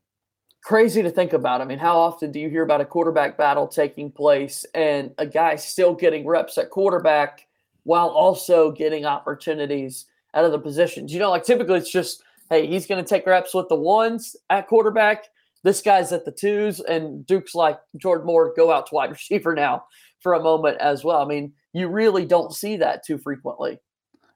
Crazy 0.62 1.02
to 1.02 1.10
think 1.10 1.34
about. 1.34 1.62
I 1.62 1.66
mean, 1.66 1.80
how 1.80 1.98
often 1.98 2.32
do 2.32 2.40
you 2.40 2.50
hear 2.50 2.64
about 2.64 2.82
a 2.82 2.86
quarterback 2.86 3.38
battle 3.38 3.68
taking 3.68 4.12
place 4.12 4.66
and 4.74 5.12
a 5.18 5.26
guy 5.26 5.56
still 5.56 5.94
getting 5.94 6.28
reps 6.28 6.58
at 6.58 6.70
quarterback 6.70 7.48
while 7.84 8.10
also 8.10 8.72
getting 8.72 9.06
opportunities 9.06 10.06
at 10.34 10.44
other 10.44 10.60
positions? 10.60 11.14
You 11.14 11.20
know, 11.20 11.30
like 11.30 11.46
typically 11.46 11.78
it's 11.78 11.90
just, 11.90 12.24
hey, 12.50 12.68
he's 12.68 12.88
going 12.88 13.04
to 13.04 13.08
take 13.08 13.26
reps 13.26 13.54
with 13.54 13.70
the 13.70 13.76
ones 13.76 14.36
at 14.50 14.68
quarterback 14.68 15.26
this 15.64 15.82
guy's 15.82 16.12
at 16.12 16.26
the 16.26 16.32
twos, 16.32 16.80
and 16.80 17.26
Duke's 17.26 17.56
like 17.56 17.80
Jordan 17.98 18.28
Moore, 18.28 18.54
go 18.56 18.72
out 18.72 18.88
to 18.88 18.96
wide 18.96 19.10
receiver 19.12 19.56
now 19.56 19.84
for 20.22 20.34
a 20.34 20.42
moment 20.42 20.78
as 20.80 21.04
well. 21.04 21.22
I 21.22 21.26
mean, 21.26 21.54
you 21.74 21.88
really 21.88 22.26
don't 22.26 22.54
see 22.54 22.78
that 22.78 23.06
too 23.06 23.18
frequently. 23.18 23.80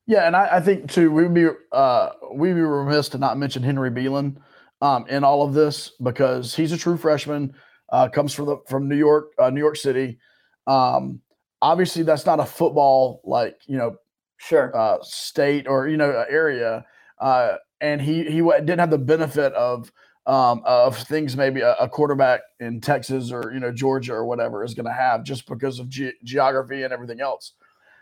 Yeah, 0.06 0.28
and 0.28 0.36
I, 0.36 0.58
I 0.58 0.60
think 0.60 0.92
too 0.92 1.12
we'd 1.12 1.34
be 1.34 1.48
uh, 1.72 2.10
we'd 2.34 2.54
be 2.54 2.62
remiss 2.62 3.10
to 3.10 3.18
not 3.18 3.38
mention 3.38 3.64
Henry 3.64 3.90
Belin 3.90 4.38
um, 4.82 5.08
in 5.08 5.24
all 5.24 5.44
of 5.44 5.54
this 5.54 5.94
because 6.02 6.54
he's 6.54 6.74
a 6.74 6.78
true 6.78 6.98
freshman, 6.98 7.54
uh, 7.92 8.10
comes 8.10 8.34
from 8.34 8.48
the 8.48 8.58
from 8.68 8.90
New 8.90 8.98
York, 8.98 9.32
uh, 9.40 9.50
New 9.50 9.62
York 9.62 9.78
City. 9.78 10.20
Um, 10.68 11.22
obviously, 11.62 12.04
that's 12.04 12.26
not 12.26 12.42
a 12.42 12.46
football 12.46 13.22
like 13.24 13.62
you 13.66 13.78
know, 13.78 13.96
sure 14.38 14.76
uh, 14.76 14.98
state 15.04 15.68
or 15.70 15.88
you 15.88 15.96
know 15.96 16.26
area, 16.30 16.84
uh, 17.22 17.56
and 17.84 18.02
he 18.02 18.24
he 18.24 18.42
didn't 18.42 18.80
have 18.80 18.90
the 18.90 18.98
benefit 18.98 19.54
of 19.54 19.92
um, 20.26 20.62
of 20.66 20.98
things 20.98 21.36
maybe 21.36 21.60
a, 21.60 21.74
a, 21.74 21.90
quarterback 21.90 22.40
in 22.62 22.80
Texas 22.80 23.30
or 23.30 23.52
you 23.54 23.60
know 23.60 23.74
Georgia 23.74 24.14
or 24.14 24.26
whatever 24.26 24.64
is 24.64 24.74
going 24.74 24.86
to 24.86 24.94
have 24.94 25.26
just 25.26 25.46
because 25.48 25.80
of 25.80 25.90
ge- 25.90 26.16
geography 26.24 26.84
and 26.84 26.94
everything 26.94 27.20
else. 27.20 27.52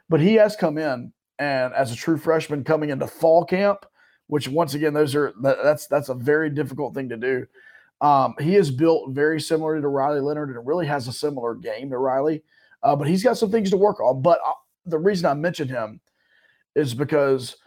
But 0.08 0.20
he 0.20 0.36
has 0.36 0.56
come 0.56 0.78
in 0.78 1.12
and 1.40 1.74
as 1.74 1.92
a 1.92 1.96
true 1.96 2.18
freshman 2.18 2.64
coming 2.64 2.92
into 2.92 3.08
fall 3.08 3.44
camp, 3.44 3.88
which 4.28 4.48
once 4.48 4.76
again 4.76 4.94
those 4.94 5.16
are 5.16 5.34
that, 5.42 5.58
that's 5.64 5.88
that's 5.88 6.10
a 6.10 6.14
very 6.14 6.52
difficult 6.52 6.94
thing 6.94 7.10
to 7.10 7.18
do. 7.18 7.48
Um, 8.02 8.36
he 8.40 8.56
is 8.56 8.70
built 8.70 9.12
very 9.12 9.42
similar 9.42 9.82
to 9.82 9.88
Riley 9.88 10.22
Leonard 10.22 10.56
and 10.56 10.66
really 10.66 10.86
has 10.86 11.08
a 11.08 11.14
similar 11.14 11.56
game 11.56 11.90
to 11.90 11.98
Riley, 11.98 12.44
uh, 12.84 12.96
but 12.96 13.08
he's 13.08 13.24
got 13.24 13.38
some 13.38 13.50
things 13.50 13.72
to 13.72 13.78
work 13.78 14.00
on. 14.00 14.22
But 14.22 14.40
uh, 14.46 14.54
the 14.86 15.00
reason 15.00 15.26
I 15.26 15.34
mentioned 15.34 15.72
him 15.72 16.02
is 16.76 16.94
because 16.94 17.58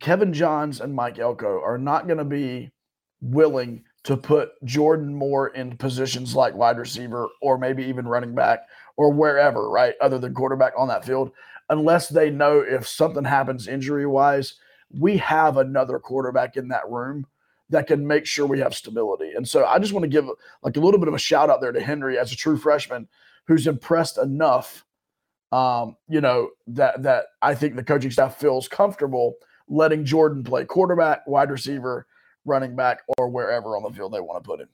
Kevin 0.00 0.32
Johns 0.32 0.80
and 0.80 0.94
Mike 0.94 1.18
Elko 1.18 1.60
are 1.62 1.78
not 1.78 2.06
going 2.06 2.18
to 2.18 2.24
be 2.24 2.70
willing 3.20 3.84
to 4.04 4.16
put 4.16 4.50
Jordan 4.64 5.14
Moore 5.14 5.48
in 5.48 5.76
positions 5.76 6.36
like 6.36 6.54
wide 6.54 6.78
receiver 6.78 7.28
or 7.42 7.58
maybe 7.58 7.84
even 7.84 8.06
running 8.06 8.34
back 8.34 8.60
or 8.96 9.12
wherever, 9.12 9.68
right, 9.68 9.94
other 10.00 10.18
than 10.18 10.34
quarterback 10.34 10.74
on 10.76 10.88
that 10.88 11.04
field, 11.04 11.32
unless 11.70 12.08
they 12.08 12.30
know 12.30 12.60
if 12.60 12.86
something 12.86 13.24
happens 13.24 13.66
injury 13.66 14.06
wise, 14.06 14.54
we 14.90 15.16
have 15.16 15.56
another 15.56 15.98
quarterback 15.98 16.56
in 16.56 16.68
that 16.68 16.88
room 16.88 17.26
that 17.68 17.88
can 17.88 18.06
make 18.06 18.26
sure 18.26 18.46
we 18.46 18.60
have 18.60 18.76
stability. 18.76 19.32
And 19.34 19.48
so 19.48 19.64
I 19.64 19.80
just 19.80 19.92
want 19.92 20.04
to 20.04 20.08
give 20.08 20.28
like 20.62 20.76
a 20.76 20.80
little 20.80 21.00
bit 21.00 21.08
of 21.08 21.14
a 21.14 21.18
shout 21.18 21.50
out 21.50 21.60
there 21.60 21.72
to 21.72 21.80
Henry 21.80 22.16
as 22.16 22.30
a 22.30 22.36
true 22.36 22.56
freshman 22.56 23.08
who's 23.48 23.66
impressed 23.66 24.18
enough 24.18 24.84
um, 25.52 25.96
you 26.08 26.20
know, 26.20 26.50
that 26.68 27.02
that 27.04 27.26
I 27.40 27.54
think 27.54 27.76
the 27.76 27.84
coaching 27.84 28.10
staff 28.10 28.38
feels 28.38 28.68
comfortable 28.68 29.36
letting 29.68 30.04
Jordan 30.04 30.42
play 30.42 30.64
quarterback, 30.64 31.26
wide 31.26 31.50
receiver, 31.50 32.06
running 32.44 32.76
back, 32.76 33.00
or 33.18 33.28
wherever 33.28 33.76
on 33.76 33.82
the 33.82 33.90
field 33.90 34.12
they 34.12 34.20
want 34.20 34.42
to 34.42 34.46
put 34.46 34.60
him. 34.60 34.68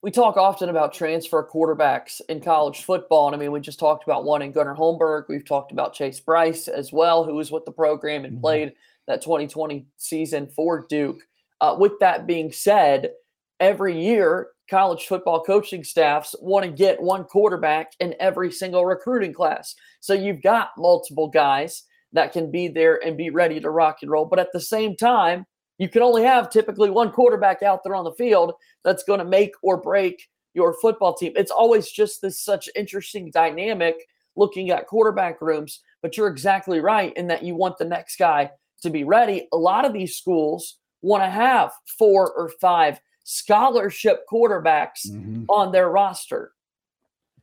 We 0.00 0.10
talk 0.12 0.36
often 0.36 0.68
about 0.68 0.92
transfer 0.92 1.46
quarterbacks 1.48 2.20
in 2.28 2.40
college 2.40 2.84
football. 2.84 3.26
And 3.26 3.34
I 3.34 3.38
mean, 3.38 3.50
we 3.50 3.60
just 3.60 3.80
talked 3.80 4.04
about 4.04 4.24
one 4.24 4.42
in 4.42 4.52
Gunnar 4.52 4.76
Holmberg. 4.76 5.24
We've 5.28 5.44
talked 5.44 5.72
about 5.72 5.92
Chase 5.92 6.20
Brice 6.20 6.68
as 6.68 6.92
well, 6.92 7.24
who 7.24 7.34
was 7.34 7.50
with 7.50 7.64
the 7.64 7.72
program 7.72 8.24
and 8.24 8.34
mm-hmm. 8.34 8.42
played 8.42 8.72
that 9.08 9.22
2020 9.22 9.86
season 9.96 10.46
for 10.46 10.86
Duke. 10.88 11.22
Uh, 11.60 11.76
with 11.78 11.98
that 11.98 12.28
being 12.28 12.52
said, 12.52 13.10
every 13.58 14.00
year, 14.00 14.50
college 14.70 15.06
football 15.06 15.42
coaching 15.42 15.82
staffs 15.82 16.36
want 16.40 16.64
to 16.64 16.70
get 16.70 17.02
one 17.02 17.24
quarterback 17.24 17.92
in 17.98 18.14
every 18.20 18.52
single 18.52 18.86
recruiting 18.86 19.32
class. 19.32 19.74
So 19.98 20.12
you've 20.12 20.42
got 20.42 20.70
multiple 20.76 21.26
guys 21.26 21.84
that 22.12 22.32
can 22.32 22.50
be 22.50 22.68
there 22.68 23.04
and 23.04 23.16
be 23.16 23.30
ready 23.30 23.60
to 23.60 23.70
rock 23.70 23.98
and 24.02 24.10
roll. 24.10 24.24
But 24.24 24.38
at 24.38 24.52
the 24.52 24.60
same 24.60 24.96
time, 24.96 25.46
you 25.78 25.88
can 25.88 26.02
only 26.02 26.24
have 26.24 26.50
typically 26.50 26.90
one 26.90 27.10
quarterback 27.10 27.62
out 27.62 27.84
there 27.84 27.94
on 27.94 28.04
the 28.04 28.12
field 28.12 28.52
that's 28.84 29.04
going 29.04 29.20
to 29.20 29.24
make 29.24 29.52
or 29.62 29.76
break 29.76 30.28
your 30.54 30.74
football 30.80 31.14
team. 31.14 31.32
It's 31.36 31.50
always 31.50 31.90
just 31.90 32.20
this 32.20 32.40
such 32.42 32.68
interesting 32.74 33.30
dynamic 33.30 33.96
looking 34.36 34.70
at 34.70 34.86
quarterback 34.86 35.40
rooms, 35.40 35.80
but 36.02 36.16
you're 36.16 36.28
exactly 36.28 36.80
right 36.80 37.12
in 37.16 37.28
that 37.28 37.42
you 37.42 37.54
want 37.54 37.78
the 37.78 37.84
next 37.84 38.16
guy 38.16 38.50
to 38.82 38.90
be 38.90 39.04
ready. 39.04 39.48
A 39.52 39.56
lot 39.56 39.84
of 39.84 39.92
these 39.92 40.16
schools 40.16 40.76
want 41.02 41.22
to 41.22 41.30
have 41.30 41.72
four 41.98 42.32
or 42.32 42.50
five 42.60 43.00
scholarship 43.24 44.24
quarterbacks 44.30 45.06
mm-hmm. 45.08 45.44
on 45.48 45.70
their 45.70 45.90
roster. 45.90 46.52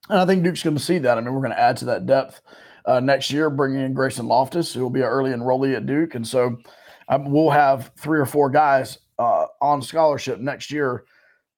And 0.10 0.20
I 0.20 0.26
think 0.26 0.44
Duke's 0.44 0.64
going 0.64 0.76
to 0.76 0.82
see 0.82 0.98
that. 1.00 1.18
I 1.18 1.22
mean, 1.22 1.34
we're 1.34 1.42
going 1.42 1.52
to 1.52 1.60
add 1.60 1.78
to 1.78 1.86
that 1.86 2.06
depth 2.06 2.42
uh, 2.86 3.00
next 3.00 3.32
year, 3.32 3.50
bringing 3.50 3.82
in 3.82 3.94
Grayson 3.94 4.28
Loftus, 4.28 4.74
who 4.74 4.82
will 4.82 4.90
be 4.90 5.02
an 5.02 5.08
early 5.08 5.32
enrollee 5.32 5.76
at 5.76 5.86
Duke. 5.86 6.16
And 6.16 6.28
so 6.28 6.58
um, 7.10 7.32
we'll 7.32 7.50
have 7.50 7.92
three 7.98 8.20
or 8.20 8.26
four 8.26 8.50
guys 8.50 9.00
uh, 9.20 9.46
on 9.62 9.82
scholarship 9.82 10.40
next 10.40 10.72
year 10.72 11.06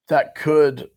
that 0.10 0.36
could 0.36 0.90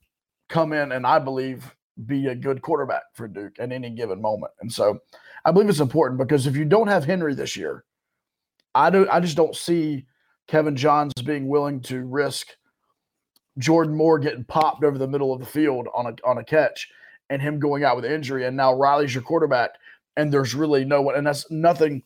come 0.48 0.72
in 0.72 0.92
and 0.92 1.06
I 1.06 1.18
believe 1.18 1.74
be 2.06 2.28
a 2.28 2.34
good 2.34 2.62
quarterback 2.62 3.02
for 3.14 3.28
Duke 3.28 3.54
at 3.58 3.72
any 3.72 3.90
given 3.90 4.20
moment. 4.20 4.52
And 4.60 4.72
so 4.72 4.98
I 5.44 5.52
believe 5.52 5.68
it's 5.68 5.80
important 5.80 6.18
because 6.18 6.46
if 6.46 6.56
you 6.56 6.64
don't 6.64 6.88
have 6.88 7.04
Henry 7.04 7.34
this 7.34 7.56
year, 7.56 7.84
I 8.74 8.90
do 8.90 9.08
I 9.10 9.20
just 9.20 9.36
don't 9.36 9.56
see 9.56 10.06
Kevin 10.46 10.76
Johns 10.76 11.12
being 11.24 11.48
willing 11.48 11.80
to 11.82 12.04
risk 12.04 12.48
Jordan 13.58 13.94
Moore 13.94 14.18
getting 14.18 14.44
popped 14.44 14.84
over 14.84 14.96
the 14.96 15.08
middle 15.08 15.32
of 15.32 15.40
the 15.40 15.46
field 15.46 15.88
on 15.94 16.06
a 16.06 16.14
on 16.24 16.38
a 16.38 16.44
catch 16.44 16.88
and 17.30 17.42
him 17.42 17.58
going 17.58 17.84
out 17.84 17.96
with 17.96 18.04
injury 18.04 18.46
and 18.46 18.56
now 18.56 18.72
Riley's 18.72 19.14
your 19.14 19.22
quarterback 19.22 19.70
and 20.20 20.32
there's 20.32 20.54
really 20.54 20.84
no 20.84 21.00
one 21.02 21.16
and 21.16 21.26
that's 21.26 21.50
nothing 21.50 22.02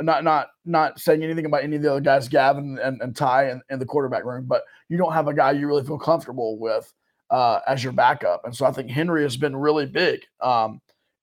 not 0.00 0.22
not 0.22 0.48
not 0.64 1.00
saying 1.00 1.24
anything 1.24 1.46
about 1.46 1.64
any 1.64 1.76
of 1.76 1.82
the 1.82 1.90
other 1.90 2.00
guys, 2.00 2.28
Gavin 2.28 2.78
and, 2.82 3.00
and 3.00 3.16
Ty 3.16 3.50
in, 3.50 3.62
in 3.70 3.78
the 3.78 3.86
quarterback 3.86 4.24
room, 4.24 4.44
but 4.46 4.62
you 4.88 4.96
don't 4.96 5.12
have 5.12 5.28
a 5.28 5.34
guy 5.34 5.50
you 5.52 5.66
really 5.66 5.84
feel 5.84 5.98
comfortable 5.98 6.58
with 6.58 6.92
uh, 7.30 7.60
as 7.66 7.82
your 7.82 7.92
backup. 7.92 8.44
And 8.44 8.54
so 8.54 8.64
I 8.64 8.72
think 8.72 8.90
Henry 8.90 9.22
has 9.22 9.36
been 9.36 9.56
really 9.56 9.86
big 9.86 10.20
um, 10.40 10.80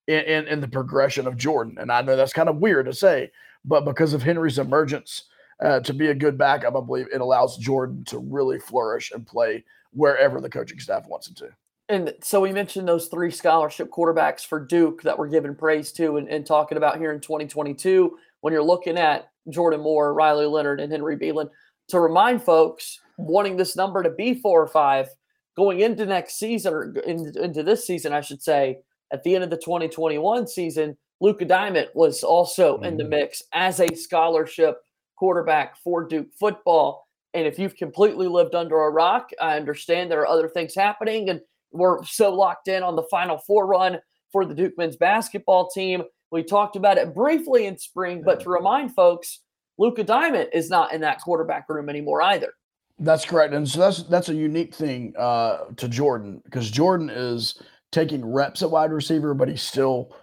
in, 0.07 0.22
in, 0.24 0.48
in 0.48 0.62
the 0.62 0.67
progression 0.67 1.25
of 1.25 1.38
Jordan. 1.38 1.77
And 1.79 1.91
I 1.91 2.01
know 2.01 2.15
that's 2.15 2.34
kind 2.34 2.50
of 2.50 2.57
weird 2.57 2.86
to 2.88 2.93
say, 2.93 3.31
but 3.63 3.86
because 3.86 4.13
of 4.13 4.22
Henry's 4.22 4.60
emergence 4.60 5.24
uh, 5.63 5.79
to 5.79 5.93
be 5.93 6.07
a 6.07 6.15
good 6.15 6.38
backup, 6.38 6.75
I 6.75 6.81
believe 6.81 7.07
it 7.13 7.22
allows 7.22 7.57
Jordan 7.57 8.03
to 8.05 8.19
really 8.19 8.60
flourish 8.60 9.12
and 9.12 9.25
play 9.25 9.63
wherever 9.91 10.41
the 10.41 10.50
coaching 10.50 10.79
staff 10.79 11.07
wants 11.07 11.29
him 11.29 11.36
to. 11.36 11.50
And 11.88 12.13
so 12.22 12.42
we 12.42 12.51
mentioned 12.51 12.88
those 12.88 13.08
three 13.08 13.30
scholarship 13.30 13.92
quarterbacks 13.92 14.46
for 14.46 14.60
Duke 14.60 15.04
that 15.04 15.18
we're 15.18 15.27
giving 15.27 15.54
praise 15.54 15.92
to 15.94 16.18
and, 16.18 16.27
and 16.27 16.46
talking 16.46 16.77
about 16.77 16.98
here 16.98 17.12
in 17.12 17.20
2022 17.20 18.18
when 18.42 18.54
you're 18.54 18.63
looking 18.63 18.98
at 18.98 19.30
Jordan 19.50 19.82
Moore, 19.82 20.13
Riley 20.13 20.48
Leonard, 20.48 20.80
and 20.80 20.92
Henry 20.92 21.15
Beeland. 21.15 21.50
To 21.89 22.00
remind 22.00 22.42
folks, 22.42 23.00
wanting 23.18 23.56
this 23.56 23.75
number 23.75 24.01
to 24.01 24.10
be 24.10 24.34
four 24.34 24.62
or 24.62 24.68
five 24.68 25.10
going 25.56 25.82
into 25.82 26.06
next 26.06 26.39
season 26.39 26.74
or 26.74 26.92
in, 27.06 27.32
into 27.38 27.63
this 27.63 27.86
season, 27.86 28.13
I 28.13 28.22
should 28.22 28.42
say, 28.42 28.80
at 29.12 29.24
the 29.24 29.36
end 29.36 29.44
of 29.44 29.51
the 29.51 29.58
2021 29.58 30.48
season, 30.48 30.98
Luca 31.22 31.46
Diamont 31.46 31.88
was 31.94 32.24
also 32.24 32.75
mm-hmm. 32.75 32.86
in 32.86 32.98
the 32.98 33.04
mm-hmm. 33.04 33.12
mix 33.12 33.44
as 33.54 33.80
a 33.80 33.96
scholarship 33.96 34.77
quarterback 35.15 35.77
for 35.77 36.04
Duke 36.04 36.34
football. 36.38 37.08
And 37.34 37.46
if 37.46 37.60
you've 37.60 37.75
completely 37.75 38.27
lived 38.27 38.56
under 38.56 38.82
a 38.82 38.89
rock, 38.89 39.30
I 39.42 39.56
understand 39.56 40.10
there 40.10 40.22
are 40.22 40.27
other 40.27 40.50
things 40.50 40.74
happening, 40.74 41.30
and 41.30 41.42
we're 41.75 42.03
so 42.03 42.34
locked 42.34 42.67
in 42.67 42.84
on 42.84 42.96
the 42.96 43.03
Final 43.03 43.38
Four 43.38 43.67
run 43.67 44.00
for 44.32 44.46
the 44.46 44.53
Duke 44.53 44.77
men's 44.77 44.96
basketball 44.96 45.70
team. 45.70 46.03
We 46.32 46.44
talked 46.44 46.75
about 46.75 46.98
it 46.98 47.13
briefly 47.13 47.65
in 47.65 47.77
spring, 47.77 48.22
but 48.25 48.41
to 48.41 48.50
remind 48.50 48.94
folks, 48.94 49.41
Luca 49.77 50.03
Diamont 50.03 50.50
is 50.53 50.70
not 50.70 50.94
in 50.94 51.01
that 51.01 51.22
quarterback 51.22 51.70
room 51.70 51.89
anymore 51.89 52.22
either. 52.22 52.53
That's 53.00 53.25
correct, 53.25 53.53
and 53.53 53.67
so 53.67 53.79
that's 53.79 54.03
that's 54.03 54.29
a 54.29 54.34
unique 54.34 54.74
thing 54.74 55.13
uh, 55.17 55.65
to 55.75 55.88
Jordan 55.88 56.41
because 56.46 56.72
Jordan 56.72 57.10
is 57.10 57.62
taking 57.91 58.25
reps 58.25 58.63
at 58.63 58.72
wide 58.72 58.91
receiver, 58.91 59.34
but 59.34 59.50
he's 59.50 59.62
still 59.62 60.15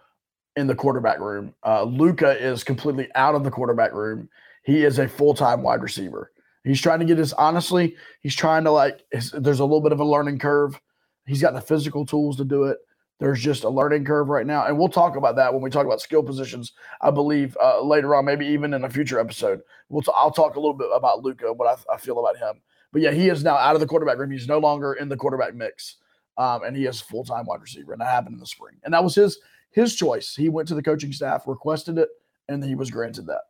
in 0.56 0.66
the 0.66 0.74
quarterback 0.74 1.18
room. 1.20 1.54
Uh, 1.64 1.84
Luca 1.84 2.38
is 2.38 2.64
completely 2.64 3.08
out 3.14 3.34
of 3.34 3.44
the 3.44 3.50
quarterback 3.50 3.92
room. 3.92 4.28
He 4.64 4.84
is 4.84 4.98
a 4.98 5.08
full 5.08 5.34
time 5.34 5.62
wide 5.62 5.82
receiver. 5.82 6.32
He's 6.64 6.80
trying 6.80 7.00
to 7.00 7.04
get 7.04 7.18
his 7.18 7.32
honestly. 7.32 7.96
He's 8.20 8.36
trying 8.36 8.64
to 8.64 8.70
like. 8.70 9.04
There's 9.10 9.60
a 9.60 9.64
little 9.64 9.80
bit 9.80 9.92
of 9.92 10.00
a 10.00 10.04
learning 10.04 10.38
curve. 10.38 10.80
He's 11.26 11.42
got 11.42 11.54
the 11.54 11.60
physical 11.60 12.04
tools 12.04 12.36
to 12.36 12.44
do 12.44 12.64
it. 12.64 12.78
There's 13.18 13.40
just 13.40 13.62
a 13.62 13.68
learning 13.68 14.04
curve 14.04 14.28
right 14.28 14.46
now, 14.46 14.66
and 14.66 14.76
we'll 14.76 14.88
talk 14.88 15.16
about 15.16 15.36
that 15.36 15.52
when 15.52 15.62
we 15.62 15.70
talk 15.70 15.86
about 15.86 16.00
skill 16.00 16.24
positions. 16.24 16.72
I 17.00 17.12
believe 17.12 17.56
uh, 17.62 17.80
later 17.80 18.16
on, 18.16 18.24
maybe 18.24 18.46
even 18.46 18.74
in 18.74 18.84
a 18.84 18.90
future 18.90 19.20
episode, 19.20 19.60
we'll 19.88 20.02
t- 20.02 20.10
I'll 20.16 20.32
talk 20.32 20.56
a 20.56 20.60
little 20.60 20.74
bit 20.74 20.88
about 20.92 21.22
Luca, 21.22 21.52
what 21.52 21.68
I, 21.68 21.94
I, 21.94 21.98
feel 21.98 22.18
about 22.18 22.36
him. 22.36 22.60
But 22.92 23.02
yeah, 23.02 23.12
he 23.12 23.28
is 23.28 23.44
now 23.44 23.54
out 23.54 23.74
of 23.74 23.80
the 23.80 23.86
quarterback 23.86 24.18
room. 24.18 24.32
He's 24.32 24.48
no 24.48 24.58
longer 24.58 24.94
in 24.94 25.08
the 25.08 25.16
quarterback 25.16 25.54
mix 25.54 25.98
um, 26.38 26.62
and 26.64 26.76
he 26.76 26.86
is 26.86 27.00
full 27.00 27.24
time 27.24 27.46
wide 27.46 27.60
receiver, 27.60 27.92
and 27.92 28.00
that 28.00 28.08
happened 28.08 28.34
in 28.34 28.40
the 28.40 28.46
spring, 28.46 28.76
and 28.84 28.94
that 28.94 29.04
was 29.04 29.14
his 29.14 29.38
his 29.70 29.94
choice. 29.94 30.34
He 30.34 30.48
went 30.48 30.68
to 30.68 30.74
the 30.74 30.82
coaching 30.82 31.12
staff, 31.12 31.46
requested 31.46 31.98
it, 31.98 32.08
and 32.48 32.64
he 32.64 32.74
was 32.74 32.90
granted 32.90 33.26
that. 33.26 33.42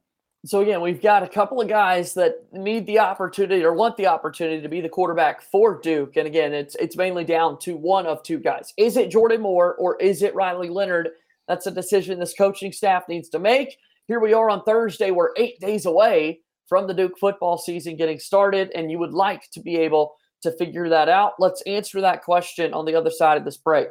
So 0.45 0.61
again, 0.61 0.81
we've 0.81 1.01
got 1.01 1.23
a 1.23 1.29
couple 1.29 1.61
of 1.61 1.69
guys 1.69 2.15
that 2.15 2.35
need 2.53 2.85
the 2.87 2.99
opportunity 2.99 3.63
or 3.63 3.75
want 3.75 3.97
the 3.97 4.09
opportunity 4.09 4.61
to 4.61 4.69
be 4.69 4.81
the 4.81 4.89
quarterback 4.89 5.41
for 5.41 5.81
Duke. 5.81 6.17
And 6.17 6.27
again, 6.27 6.53
it's 6.53 6.75
it's 6.77 6.97
mainly 6.97 7.25
down 7.25 7.61
to 7.61 7.77
one 7.77 8.07
of 8.07 8.25
two 8.25 8.39
guys. 8.39 8.73
Is 8.77 8.97
it 8.97 9.13
Jordan 9.13 9.41
Moore 9.41 9.77
or 9.77 9.97
is 10.01 10.21
it 10.21 10.35
Riley 10.35 10.69
Leonard? 10.69 11.11
That's 11.47 11.69
a 11.69 11.71
decision 11.71 12.19
this 12.19 12.35
coaching 12.35 12.73
staff 12.73 13.05
needs 13.09 13.29
to 13.31 13.39
make. 13.39 13.77
Here 14.09 14.19
we 14.19 14.35
are 14.35 14.51
on 14.51 14.65
Thursday. 14.65 15.13
We're 15.13 15.31
eight 15.37 15.61
days 15.61 15.87
away 15.87 16.41
from 16.69 16.89
the 16.89 16.95
Duke 16.95 17.19
football 17.21 17.57
season 17.57 17.97
getting 17.97 18.19
started, 18.19 18.73
and 18.75 18.91
you 18.91 18.99
would 18.99 19.13
like 19.13 19.49
to 19.53 19.61
be 19.61 19.77
able 19.77 20.17
to 20.43 20.51
figure 20.57 20.89
that 20.89 21.09
out. 21.09 21.35
Let's 21.39 21.63
answer 21.63 22.01
that 22.01 22.25
question 22.25 22.75
on 22.75 22.85
the 22.85 22.97
other 22.97 23.11
side 23.11 23.39
of 23.39 23.45
this 23.45 23.59
break. 23.59 23.89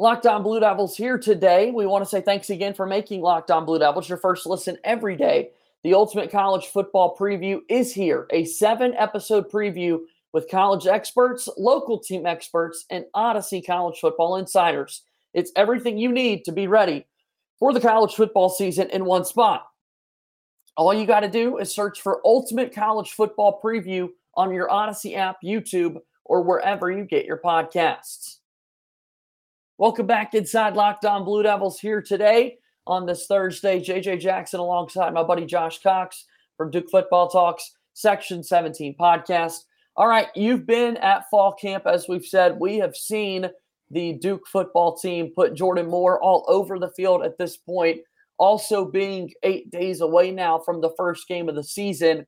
Locked 0.00 0.26
On 0.26 0.44
Blue 0.44 0.60
Devils 0.60 0.96
here 0.96 1.18
today. 1.18 1.72
We 1.72 1.84
want 1.84 2.04
to 2.04 2.08
say 2.08 2.20
thanks 2.20 2.50
again 2.50 2.72
for 2.72 2.86
making 2.86 3.20
Locked 3.20 3.50
On 3.50 3.64
Blue 3.64 3.80
Devils 3.80 4.08
your 4.08 4.18
first 4.18 4.46
listen 4.46 4.78
every 4.84 5.16
day. 5.16 5.50
The 5.82 5.94
Ultimate 5.94 6.30
College 6.30 6.66
Football 6.66 7.16
Preview 7.16 7.62
is 7.68 7.92
here, 7.92 8.28
a 8.30 8.44
seven 8.44 8.94
episode 8.94 9.50
preview 9.50 9.98
with 10.32 10.48
college 10.48 10.86
experts, 10.86 11.48
local 11.56 11.98
team 11.98 12.26
experts, 12.26 12.84
and 12.90 13.06
Audacy 13.16 13.64
College 13.66 13.98
Football 13.98 14.36
insiders. 14.36 15.02
It's 15.34 15.50
everything 15.56 15.98
you 15.98 16.12
need 16.12 16.44
to 16.44 16.52
be 16.52 16.68
ready 16.68 17.04
for 17.58 17.72
the 17.72 17.80
college 17.80 18.14
football 18.14 18.50
season 18.50 18.88
in 18.90 19.04
one 19.04 19.24
spot. 19.24 19.66
All 20.76 20.94
you 20.94 21.06
got 21.06 21.20
to 21.20 21.28
do 21.28 21.58
is 21.58 21.74
search 21.74 22.02
for 22.02 22.20
Ultimate 22.24 22.72
College 22.72 23.10
Football 23.10 23.60
Preview 23.60 24.10
on 24.36 24.54
your 24.54 24.68
Audacy 24.68 25.16
app, 25.16 25.38
YouTube, 25.42 25.96
or 26.24 26.42
wherever 26.42 26.88
you 26.88 27.04
get 27.04 27.24
your 27.24 27.38
podcasts. 27.38 28.37
Welcome 29.80 30.08
back 30.08 30.34
inside 30.34 30.74
Locked 30.74 31.04
On 31.04 31.24
Blue 31.24 31.44
Devils 31.44 31.78
here 31.78 32.02
today 32.02 32.58
on 32.84 33.06
this 33.06 33.26
Thursday. 33.26 33.78
JJ 33.78 34.18
Jackson 34.18 34.58
alongside 34.58 35.14
my 35.14 35.22
buddy 35.22 35.46
Josh 35.46 35.80
Cox 35.80 36.24
from 36.56 36.72
Duke 36.72 36.90
Football 36.90 37.28
Talks 37.28 37.76
Section 37.94 38.42
17 38.42 38.96
podcast. 38.98 39.66
All 39.94 40.08
right, 40.08 40.26
you've 40.34 40.66
been 40.66 40.96
at 40.96 41.30
fall 41.30 41.52
camp, 41.52 41.86
as 41.86 42.08
we've 42.08 42.26
said. 42.26 42.58
We 42.58 42.78
have 42.78 42.96
seen 42.96 43.48
the 43.88 44.14
Duke 44.14 44.48
football 44.48 44.96
team 44.96 45.30
put 45.32 45.54
Jordan 45.54 45.86
Moore 45.86 46.20
all 46.20 46.44
over 46.48 46.80
the 46.80 46.90
field 46.96 47.22
at 47.22 47.38
this 47.38 47.56
point. 47.56 48.00
Also, 48.36 48.84
being 48.84 49.30
eight 49.44 49.70
days 49.70 50.00
away 50.00 50.32
now 50.32 50.58
from 50.58 50.80
the 50.80 50.90
first 50.96 51.28
game 51.28 51.48
of 51.48 51.54
the 51.54 51.62
season, 51.62 52.26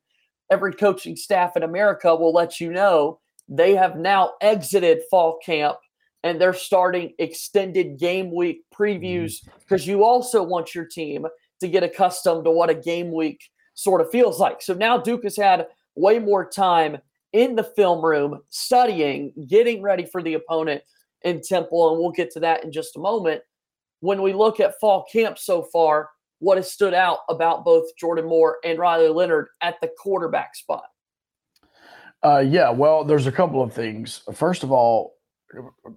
every 0.52 0.73
coaching 0.73 1.16
staff 1.16 1.57
in 1.57 1.64
America 1.64 2.14
will 2.14 2.33
let 2.33 2.61
you 2.61 2.71
know 2.71 3.19
they 3.49 3.75
have 3.75 3.97
now 3.97 4.35
exited 4.40 5.00
fall 5.11 5.40
camp 5.45 5.78
and 6.23 6.41
they're 6.41 6.55
starting 6.55 7.15
extended 7.19 7.99
game 7.99 8.35
week 8.35 8.62
previews 8.75 9.47
because 9.61 9.83
mm-hmm. 9.83 9.91
you 9.91 10.05
also 10.05 10.43
want 10.43 10.75
your 10.75 10.85
team 10.85 11.27
to 11.61 11.69
get 11.69 11.83
accustomed 11.83 12.45
to 12.45 12.50
what 12.50 12.71
a 12.71 12.75
game 12.75 13.12
week 13.12 13.43
sort 13.75 14.00
of 14.00 14.11
feels 14.11 14.39
like. 14.39 14.62
So 14.62 14.75
now 14.75 14.99
Duke 14.99 15.25
has 15.25 15.37
had 15.37 15.67
way 15.95 16.19
more 16.19 16.49
time 16.49 16.99
in 17.33 17.55
the 17.55 17.65
film 17.65 18.05
room 18.05 18.41
studying, 18.50 19.33
getting 19.49 19.83
ready 19.83 20.05
for 20.05 20.23
the 20.23 20.35
opponent 20.35 20.83
in 21.23 21.41
Temple, 21.43 21.91
and 21.91 21.99
we'll 22.00 22.12
get 22.12 22.31
to 22.33 22.41
that 22.41 22.65
in 22.65 22.73
just 22.73 22.97
a 22.97 23.00
moment. 23.00 23.43
When 24.00 24.23
we 24.23 24.33
look 24.33 24.61
at 24.61 24.81
fall 24.81 25.07
camp 25.12 25.39
so 25.39 25.62
far, 25.62 26.11
what 26.39 26.57
has 26.57 26.73
stood 26.73 26.95
out 26.95 27.19
about 27.29 27.65
both 27.65 27.95
Jordan 27.97 28.27
Moore 28.27 28.59
and 28.65 28.79
Riley 28.79 29.09
Leonard 29.09 29.49
at 29.61 29.81
the 29.81 29.91
quarterback 29.99 30.57
spot? 30.57 30.85
Uh, 32.23 32.45
yeah, 32.47 32.71
well, 32.71 33.05
there's 33.05 33.27
a 33.27 33.33
couple 33.33 33.62
of 33.62 33.73
things. 33.73 34.23
First 34.35 34.62
of 34.62 34.73
all, 34.73 35.15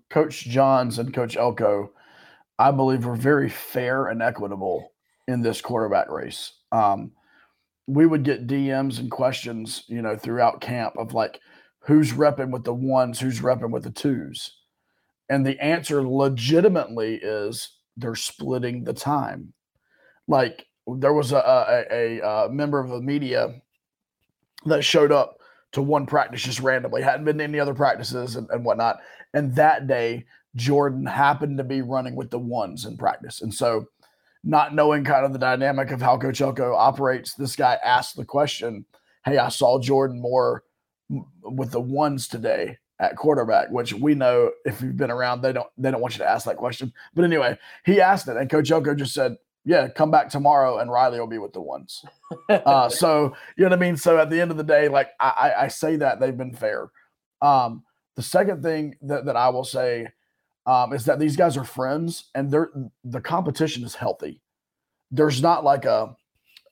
Coach 0.10 0.46
Johns 0.46 1.00
and 1.00 1.14
Coach 1.14 1.38
Elko, 1.38 1.92
I 2.60 2.72
believe, 2.72 3.06
were 3.06 3.16
very 3.16 3.50
fair 3.50 4.08
and 4.08 4.22
equitable 4.22 4.94
in 5.28 5.42
this 5.42 5.62
quarterback 5.62 6.10
race. 6.10 6.54
Um, 6.72 7.12
we 7.88 8.06
would 8.06 8.24
get 8.24 8.48
DMs 8.48 9.00
and 9.00 9.12
questions, 9.12 9.84
you 9.88 10.02
know, 10.02 10.16
throughout 10.16 10.62
camp 10.62 10.96
of 10.98 11.14
like, 11.14 11.40
who's 11.80 12.14
repping 12.14 12.52
with 12.52 12.64
the 12.64 12.74
ones, 12.74 13.20
who's 13.20 13.42
repping 13.42 13.72
with 13.72 13.84
the 13.84 13.92
twos. 13.92 14.58
And 15.30 15.46
the 15.46 15.60
answer 15.62 16.08
legitimately 16.08 17.16
is 17.16 17.78
they're 17.98 18.16
splitting 18.16 18.84
the 18.84 18.94
time. 18.94 19.54
Like 20.28 20.66
there 20.88 21.14
was 21.14 21.32
a, 21.32 21.38
a, 21.38 21.86
a, 22.20 22.46
a 22.46 22.50
member 22.50 22.80
of 22.80 22.90
the 22.90 23.02
media 23.02 23.62
that 24.66 24.84
showed 24.84 25.12
up 25.12 25.38
to 25.74 25.82
one 25.82 26.06
practice 26.06 26.44
just 26.44 26.60
randomly, 26.60 27.02
hadn't 27.02 27.26
been 27.26 27.38
to 27.40 27.44
any 27.44 27.60
other 27.60 27.74
practices 27.74 28.36
and, 28.36 28.48
and 28.52 28.64
whatnot. 28.64 29.00
And 29.34 29.56
that 29.56 29.88
day, 29.88 30.26
Jordan 30.56 31.06
happened 31.06 31.58
to 31.58 31.64
be 31.64 31.82
running 31.82 32.16
with 32.16 32.30
the 32.30 32.40
ones 32.40 32.86
in 32.86 32.98
practice. 32.98 33.42
And 33.42 33.54
so, 33.54 33.86
not 34.44 34.76
knowing 34.76 35.04
kind 35.04 35.26
of 35.26 35.34
the 35.34 35.40
dynamic 35.40 35.92
of 35.92 36.02
how 36.02 36.18
Coach 36.18 36.42
Elko 36.42 36.76
operates, 36.76 37.34
this 37.34 37.56
guy 37.56 37.78
asked 37.84 38.16
the 38.16 38.26
question, 38.26 38.86
Hey, 39.26 39.38
I 39.38 39.50
saw 39.50 39.80
Jordan 39.80 40.22
Moore 40.22 40.64
with 41.44 41.72
the 41.72 41.80
ones 41.80 42.28
today 42.28 42.78
at 43.00 43.16
quarterback, 43.16 43.70
which 43.72 43.94
we 43.94 44.16
know 44.16 44.52
if 44.66 44.82
you've 44.82 44.98
been 44.98 45.12
around, 45.12 45.42
they 45.42 45.54
don't 45.54 45.68
they 45.78 45.92
don't 45.92 46.02
want 46.02 46.14
you 46.14 46.20
to 46.20 46.30
ask 46.30 46.46
that 46.46 46.58
question. 46.58 46.94
But 47.16 47.26
anyway, 47.26 47.58
he 47.86 48.02
asked 48.02 48.28
it, 48.28 48.38
and 48.38 48.50
Coach 48.50 48.68
just 48.68 49.14
said, 49.14 49.38
yeah, 49.66 49.88
come 49.88 50.12
back 50.12 50.30
tomorrow 50.30 50.80
and 50.80 50.92
Riley 50.92 51.20
will 51.20 51.28
be 51.28 51.38
with 51.38 51.54
the 51.54 51.62
ones. 51.62 52.04
Uh, 52.50 52.90
so 52.90 53.36
you 53.56 53.64
know 53.64 53.70
what 53.70 53.78
I 53.78 53.80
mean. 53.80 53.96
So 53.96 54.18
at 54.18 54.30
the 54.30 54.42
end 54.42 54.50
of 54.50 54.58
the 54.58 54.64
day, 54.64 54.88
like 54.88 55.10
I, 55.20 55.54
I 55.60 55.68
say 55.68 55.98
that 55.98 56.20
they've 56.20 56.36
been 56.36 56.54
fair. 56.54 56.90
Um, 57.44 57.84
the 58.16 58.24
second 58.24 58.64
thing 58.64 58.96
that, 59.04 59.26
that 59.26 59.36
I 59.36 59.50
will 59.50 59.64
say 59.64 60.08
um, 60.66 60.94
is 60.94 61.06
that 61.06 61.20
these 61.20 61.36
guys 61.36 61.58
are 61.58 61.64
friends 61.64 62.30
and 62.34 62.50
they're 62.50 62.72
the 63.04 63.22
competition 63.22 63.84
is 63.84 63.96
healthy. 63.96 64.42
There's 65.12 65.42
not 65.42 65.64
like 65.64 65.86
a 65.86 66.16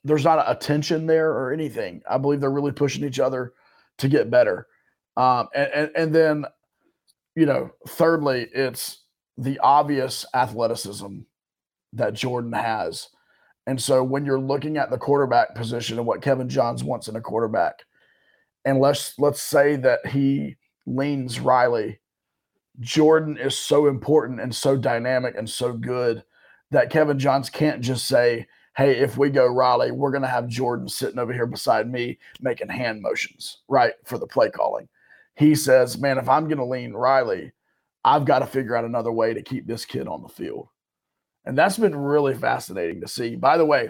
there's 0.04 0.24
not 0.24 0.44
a 0.48 0.56
tension 0.56 1.06
there 1.06 1.30
or 1.30 1.54
anything. 1.54 2.02
I 2.10 2.18
believe 2.18 2.42
they're 2.42 2.50
really 2.50 2.72
pushing 2.72 3.06
each 3.06 3.20
other 3.20 3.54
to 4.00 4.10
get 4.10 4.32
better. 4.32 4.68
Um, 5.16 5.48
and, 5.54 5.72
and 5.74 5.92
and 5.96 6.16
then 6.16 6.46
you 7.36 7.46
know, 7.46 7.72
thirdly, 7.88 8.48
it's 8.54 9.04
the 9.38 9.60
obvious 9.60 10.26
athleticism 10.34 11.20
that 11.94 12.14
Jordan 12.14 12.54
has. 12.54 13.10
And 13.68 13.82
so 13.82 14.04
when 14.04 14.26
you're 14.26 14.40
looking 14.40 14.78
at 14.78 14.90
the 14.90 14.98
quarterback 14.98 15.56
position 15.56 15.98
and 15.98 16.08
what 16.08 16.22
Kevin 16.22 16.50
Johns 16.50 16.84
wants 16.84 17.08
in 17.08 17.16
a 17.16 17.22
quarterback, 17.22 17.84
and 18.66 18.80
let's 18.80 19.18
let's 19.20 19.42
say 19.42 19.76
that 19.78 20.06
he 20.08 20.56
leans 20.86 21.40
Riley, 21.40 22.00
Jordan 22.80 23.38
is 23.38 23.58
so 23.58 23.88
important 23.88 24.40
and 24.40 24.54
so 24.56 24.78
dynamic 24.78 25.36
and 25.38 25.50
so 25.50 25.74
good 25.74 26.24
that 26.72 26.90
Kevin 26.90 27.20
Johns 27.20 27.50
can't 27.50 27.82
just 27.82 28.08
say, 28.08 28.48
Hey, 28.78 28.98
if 28.98 29.18
we 29.18 29.30
go 29.30 29.48
Riley, 29.48 29.92
we're 29.92 30.12
going 30.12 30.22
to 30.22 30.28
have 30.28 30.48
Jordan 30.48 30.88
sitting 30.88 31.20
over 31.20 31.34
here 31.34 31.46
beside 31.46 31.92
me 31.92 32.18
making 32.40 32.70
hand 32.70 33.02
motions, 33.02 33.58
right, 33.68 33.94
for 34.06 34.18
the 34.18 34.28
play 34.28 34.50
calling. 34.50 34.88
He 35.36 35.56
says, 35.56 35.98
Man, 35.98 36.18
if 36.18 36.30
I'm 36.30 36.46
going 36.46 36.58
to 36.58 36.66
lean 36.66 36.94
Riley, 36.94 37.52
I've 38.04 38.26
got 38.26 38.40
to 38.40 38.48
figure 38.48 38.76
out 38.76 38.86
another 38.86 39.12
way 39.12 39.34
to 39.34 39.42
keep 39.44 39.68
this 39.68 39.86
kid 39.86 40.08
on 40.08 40.22
the 40.22 40.30
field. 40.30 40.70
And 41.46 41.58
that's 41.58 41.78
been 41.78 41.96
really 41.96 42.36
fascinating 42.36 43.02
to 43.02 43.08
see. 43.08 43.36
By 43.36 43.58
the 43.58 43.66
way, 43.66 43.90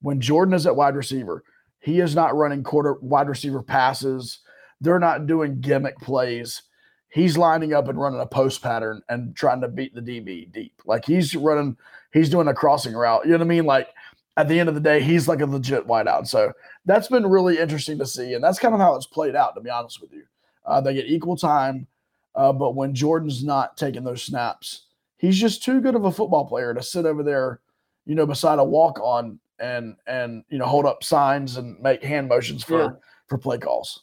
when 0.00 0.20
Jordan 0.20 0.54
is 0.54 0.66
at 0.66 0.76
wide 0.76 0.96
receiver, 0.96 1.44
he 1.80 2.00
is 2.00 2.14
not 2.14 2.34
running 2.34 2.62
quarter 2.62 2.94
wide 2.94 3.28
receiver 3.28 3.62
passes. 3.62 4.40
They're 4.80 4.98
not 4.98 5.26
doing 5.26 5.60
gimmick 5.60 5.98
plays. 5.98 6.62
He's 7.08 7.38
lining 7.38 7.72
up 7.72 7.88
and 7.88 8.00
running 8.00 8.20
a 8.20 8.26
post 8.26 8.62
pattern 8.62 9.02
and 9.08 9.34
trying 9.36 9.60
to 9.60 9.68
beat 9.68 9.94
the 9.94 10.00
DB 10.00 10.50
deep. 10.52 10.82
Like 10.84 11.04
he's 11.04 11.34
running, 11.34 11.76
he's 12.12 12.28
doing 12.28 12.48
a 12.48 12.54
crossing 12.54 12.94
route. 12.94 13.24
You 13.24 13.32
know 13.32 13.38
what 13.38 13.44
I 13.44 13.48
mean? 13.48 13.64
Like 13.64 13.88
at 14.36 14.48
the 14.48 14.58
end 14.58 14.68
of 14.68 14.74
the 14.74 14.80
day, 14.80 15.00
he's 15.00 15.28
like 15.28 15.40
a 15.40 15.46
legit 15.46 15.86
wideout. 15.86 16.26
So 16.26 16.52
that's 16.84 17.08
been 17.08 17.26
really 17.26 17.58
interesting 17.58 17.98
to 17.98 18.06
see. 18.06 18.34
And 18.34 18.44
that's 18.44 18.58
kind 18.58 18.74
of 18.74 18.80
how 18.80 18.94
it's 18.96 19.06
played 19.06 19.34
out, 19.34 19.54
to 19.54 19.60
be 19.60 19.70
honest 19.70 20.00
with 20.00 20.12
you. 20.12 20.24
Uh, 20.64 20.80
they 20.80 20.94
get 20.94 21.06
equal 21.06 21.36
time, 21.36 21.86
uh, 22.34 22.52
but 22.52 22.74
when 22.74 22.94
Jordan's 22.94 23.44
not 23.44 23.76
taking 23.76 24.04
those 24.04 24.22
snaps, 24.22 24.86
he's 25.26 25.40
just 25.40 25.62
too 25.62 25.80
good 25.80 25.94
of 25.94 26.04
a 26.04 26.12
football 26.12 26.46
player 26.46 26.72
to 26.72 26.82
sit 26.82 27.04
over 27.04 27.22
there, 27.22 27.60
you 28.04 28.14
know, 28.14 28.26
beside 28.26 28.58
a 28.58 28.64
walk 28.64 28.98
on 29.00 29.38
and 29.58 29.96
and 30.06 30.44
you 30.50 30.58
know 30.58 30.66
hold 30.66 30.86
up 30.86 31.02
signs 31.02 31.56
and 31.56 31.80
make 31.80 32.02
hand 32.02 32.28
motions 32.28 32.62
for 32.62 32.82
yeah. 32.82 32.90
for 33.26 33.38
play 33.38 33.58
calls. 33.58 34.02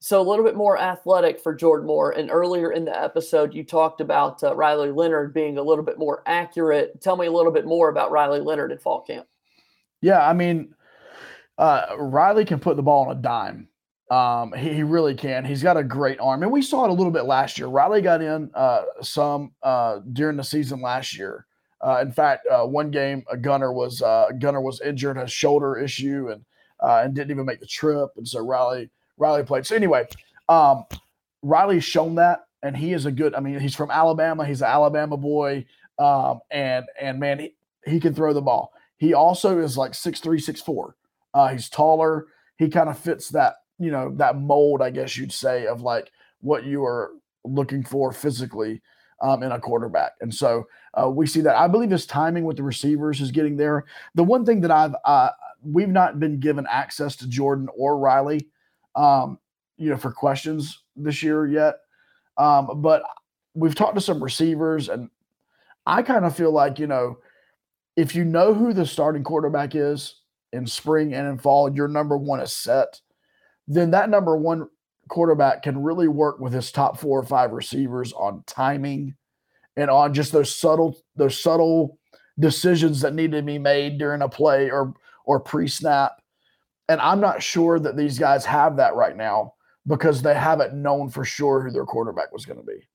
So 0.00 0.20
a 0.20 0.22
little 0.22 0.44
bit 0.44 0.54
more 0.54 0.78
athletic 0.78 1.40
for 1.40 1.54
Jordan 1.54 1.86
Moore. 1.86 2.12
And 2.12 2.30
earlier 2.30 2.70
in 2.70 2.84
the 2.84 3.02
episode, 3.02 3.52
you 3.52 3.64
talked 3.64 4.00
about 4.00 4.42
uh, 4.44 4.54
Riley 4.54 4.92
Leonard 4.92 5.34
being 5.34 5.58
a 5.58 5.62
little 5.62 5.84
bit 5.84 5.98
more 5.98 6.22
accurate. 6.26 7.00
Tell 7.00 7.16
me 7.16 7.26
a 7.26 7.32
little 7.32 7.50
bit 7.50 7.66
more 7.66 7.88
about 7.88 8.12
Riley 8.12 8.40
Leonard 8.40 8.70
at 8.70 8.80
fall 8.80 9.00
camp. 9.00 9.26
Yeah, 10.00 10.26
I 10.26 10.34
mean, 10.34 10.72
uh, 11.58 11.96
Riley 11.98 12.44
can 12.44 12.60
put 12.60 12.76
the 12.76 12.82
ball 12.82 13.06
on 13.08 13.16
a 13.16 13.20
dime. 13.20 13.67
Um, 14.10 14.52
he, 14.54 14.72
he, 14.72 14.82
really 14.82 15.14
can. 15.14 15.44
He's 15.44 15.62
got 15.62 15.76
a 15.76 15.84
great 15.84 16.18
arm, 16.18 16.42
and 16.42 16.50
we 16.50 16.62
saw 16.62 16.84
it 16.84 16.90
a 16.90 16.94
little 16.94 17.12
bit 17.12 17.24
last 17.24 17.58
year. 17.58 17.66
Riley 17.68 18.00
got 18.00 18.22
in 18.22 18.50
uh, 18.54 18.84
some 19.02 19.52
uh, 19.62 20.00
during 20.14 20.38
the 20.38 20.44
season 20.44 20.80
last 20.80 21.16
year. 21.16 21.44
Uh, 21.82 21.98
in 22.00 22.10
fact, 22.10 22.46
uh, 22.50 22.64
one 22.64 22.90
game, 22.90 23.22
a 23.30 23.36
Gunnar 23.36 23.72
was 23.72 24.00
uh, 24.00 24.28
Gunnar 24.38 24.62
was 24.62 24.80
injured, 24.80 25.18
a 25.18 25.26
shoulder 25.26 25.76
issue, 25.76 26.30
and 26.30 26.42
uh, 26.80 27.02
and 27.04 27.14
didn't 27.14 27.30
even 27.30 27.44
make 27.44 27.60
the 27.60 27.66
trip. 27.66 28.08
And 28.16 28.26
so 28.26 28.40
Riley 28.40 28.88
Riley 29.18 29.42
played. 29.42 29.66
So 29.66 29.76
anyway, 29.76 30.06
um, 30.48 30.84
Riley's 31.42 31.84
shown 31.84 32.14
that, 32.14 32.46
and 32.62 32.74
he 32.74 32.94
is 32.94 33.04
a 33.04 33.12
good. 33.12 33.34
I 33.34 33.40
mean, 33.40 33.60
he's 33.60 33.76
from 33.76 33.90
Alabama. 33.90 34.46
He's 34.46 34.62
an 34.62 34.68
Alabama 34.68 35.18
boy, 35.18 35.66
um, 35.98 36.40
and 36.50 36.86
and 36.98 37.20
man, 37.20 37.40
he, 37.40 37.54
he 37.84 38.00
can 38.00 38.14
throw 38.14 38.32
the 38.32 38.40
ball. 38.40 38.72
He 38.96 39.12
also 39.12 39.58
is 39.58 39.76
like 39.76 39.94
six 39.94 40.18
three, 40.18 40.40
six 40.40 40.62
four. 40.62 40.96
He's 41.52 41.68
taller. 41.68 42.26
He 42.56 42.68
kind 42.68 42.88
of 42.88 42.98
fits 42.98 43.28
that 43.28 43.54
you 43.78 43.90
know 43.90 44.12
that 44.16 44.36
mold, 44.36 44.82
I 44.82 44.90
guess 44.90 45.16
you'd 45.16 45.32
say, 45.32 45.66
of 45.66 45.82
like 45.82 46.10
what 46.40 46.64
you 46.64 46.84
are 46.84 47.12
looking 47.44 47.84
for 47.84 48.12
physically 48.12 48.82
um, 49.20 49.42
in 49.42 49.52
a 49.52 49.58
quarterback. 49.58 50.12
And 50.20 50.32
so 50.32 50.66
uh, 50.94 51.08
we 51.08 51.26
see 51.26 51.40
that. 51.42 51.56
I 51.56 51.68
believe 51.68 51.90
his 51.90 52.06
timing 52.06 52.44
with 52.44 52.56
the 52.56 52.62
receivers 52.62 53.20
is 53.20 53.30
getting 53.30 53.56
there. 53.56 53.84
The 54.14 54.24
one 54.24 54.44
thing 54.44 54.60
that 54.62 54.70
I've 54.70 54.94
uh, 55.04 55.30
we've 55.62 55.88
not 55.88 56.20
been 56.20 56.38
given 56.38 56.66
access 56.70 57.16
to 57.16 57.28
Jordan 57.28 57.68
or 57.76 57.98
Riley, 57.98 58.48
um, 58.94 59.38
you 59.76 59.90
know, 59.90 59.96
for 59.96 60.12
questions 60.12 60.82
this 60.96 61.22
year 61.22 61.46
yet. 61.46 61.76
Um, 62.36 62.80
but 62.82 63.02
we've 63.54 63.74
talked 63.74 63.96
to 63.96 64.00
some 64.00 64.22
receivers, 64.22 64.88
and 64.88 65.10
I 65.86 66.02
kind 66.02 66.24
of 66.24 66.36
feel 66.36 66.52
like 66.52 66.78
you 66.78 66.86
know, 66.86 67.18
if 67.96 68.14
you 68.14 68.24
know 68.24 68.54
who 68.54 68.72
the 68.72 68.86
starting 68.86 69.24
quarterback 69.24 69.74
is 69.74 70.16
in 70.52 70.66
spring 70.66 71.14
and 71.14 71.26
in 71.26 71.38
fall, 71.38 71.72
your 71.74 71.88
number 71.88 72.16
one 72.16 72.40
is 72.40 72.52
set. 72.52 73.00
Then 73.68 73.92
that 73.92 74.10
number 74.10 74.36
one 74.36 74.68
quarterback 75.08 75.62
can 75.62 75.82
really 75.82 76.08
work 76.08 76.40
with 76.40 76.52
his 76.52 76.72
top 76.72 76.98
four 76.98 77.20
or 77.20 77.24
five 77.24 77.52
receivers 77.52 78.12
on 78.14 78.42
timing 78.46 79.14
and 79.76 79.90
on 79.90 80.12
just 80.12 80.32
those 80.32 80.54
subtle 80.54 80.98
those 81.16 81.40
subtle 81.40 81.98
decisions 82.38 83.00
that 83.02 83.14
need 83.14 83.32
to 83.32 83.42
be 83.42 83.58
made 83.58 83.98
during 83.98 84.22
a 84.22 84.28
play 84.28 84.70
or 84.70 84.94
or 85.24 85.38
pre-snap. 85.38 86.20
And 86.88 87.00
I'm 87.00 87.20
not 87.20 87.42
sure 87.42 87.78
that 87.78 87.96
these 87.96 88.18
guys 88.18 88.46
have 88.46 88.76
that 88.78 88.94
right 88.94 89.16
now 89.16 89.54
because 89.86 90.22
they 90.22 90.34
haven't 90.34 90.74
known 90.74 91.10
for 91.10 91.24
sure 91.24 91.60
who 91.60 91.70
their 91.70 91.84
quarterback 91.84 92.32
was 92.32 92.46
going 92.46 92.58
to 92.58 92.64
be. 92.64 92.88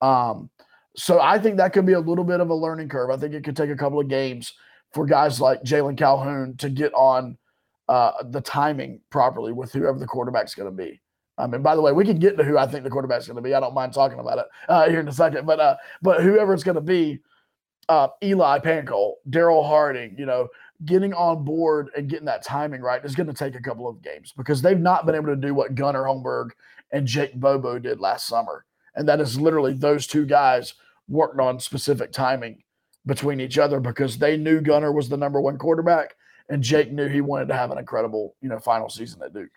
Um, 0.00 0.48
so 0.96 1.20
I 1.20 1.38
think 1.38 1.58
that 1.58 1.74
could 1.74 1.84
be 1.84 1.92
a 1.92 2.00
little 2.00 2.24
bit 2.24 2.40
of 2.40 2.48
a 2.48 2.54
learning 2.54 2.88
curve. 2.88 3.10
I 3.10 3.18
think 3.18 3.34
it 3.34 3.44
could 3.44 3.56
take 3.56 3.70
a 3.70 3.76
couple 3.76 4.00
of 4.00 4.08
games 4.08 4.54
for 4.92 5.04
guys 5.04 5.40
like 5.40 5.62
Jalen 5.62 5.98
Calhoun 5.98 6.56
to 6.56 6.70
get 6.70 6.92
on 6.94 7.36
uh, 7.90 8.22
the 8.22 8.40
timing 8.40 9.00
properly 9.10 9.52
with 9.52 9.72
whoever 9.72 9.98
the 9.98 10.06
quarterback's 10.06 10.54
going 10.54 10.70
to 10.70 10.76
be. 10.76 11.00
I 11.36 11.48
mean, 11.48 11.60
by 11.60 11.74
the 11.74 11.82
way, 11.82 11.90
we 11.90 12.04
can 12.04 12.20
get 12.20 12.36
to 12.38 12.44
who 12.44 12.56
I 12.56 12.66
think 12.66 12.84
the 12.84 12.90
quarterback's 12.90 13.26
going 13.26 13.36
to 13.36 13.42
be. 13.42 13.52
I 13.52 13.58
don't 13.58 13.74
mind 13.74 13.92
talking 13.92 14.20
about 14.20 14.38
it 14.38 14.46
uh, 14.68 14.88
here 14.88 15.00
in 15.00 15.08
a 15.08 15.12
second. 15.12 15.44
But 15.44 15.58
uh, 15.58 15.76
but 16.00 16.22
whoever 16.22 16.54
it's 16.54 16.62
going 16.62 16.76
to 16.76 16.80
be, 16.80 17.18
uh, 17.88 18.08
Eli 18.22 18.60
Pancol, 18.60 19.14
Darrell 19.28 19.64
Harding, 19.64 20.14
you 20.16 20.24
know, 20.24 20.46
getting 20.84 21.12
on 21.14 21.44
board 21.44 21.90
and 21.96 22.08
getting 22.08 22.26
that 22.26 22.44
timing 22.44 22.80
right 22.80 23.04
is 23.04 23.16
going 23.16 23.26
to 23.26 23.34
take 23.34 23.56
a 23.56 23.62
couple 23.62 23.88
of 23.88 24.00
games 24.02 24.32
because 24.36 24.62
they've 24.62 24.78
not 24.78 25.04
been 25.04 25.16
able 25.16 25.26
to 25.26 25.36
do 25.36 25.52
what 25.52 25.74
Gunnar 25.74 26.04
Holmberg 26.04 26.50
and 26.92 27.08
Jake 27.08 27.34
Bobo 27.34 27.80
did 27.80 27.98
last 27.98 28.28
summer. 28.28 28.64
And 28.94 29.08
that 29.08 29.20
is 29.20 29.40
literally 29.40 29.72
those 29.72 30.06
two 30.06 30.26
guys 30.26 30.74
worked 31.08 31.40
on 31.40 31.58
specific 31.58 32.12
timing 32.12 32.62
between 33.04 33.40
each 33.40 33.58
other 33.58 33.80
because 33.80 34.16
they 34.18 34.36
knew 34.36 34.60
Gunnar 34.60 34.92
was 34.92 35.08
the 35.08 35.16
number 35.16 35.40
one 35.40 35.58
quarterback 35.58 36.14
and 36.50 36.62
Jake 36.62 36.92
knew 36.92 37.08
he 37.08 37.20
wanted 37.20 37.48
to 37.48 37.56
have 37.56 37.70
an 37.70 37.78
incredible, 37.78 38.34
you 38.42 38.48
know, 38.48 38.58
final 38.58 38.90
season 38.90 39.22
at 39.22 39.32
Duke. 39.32 39.50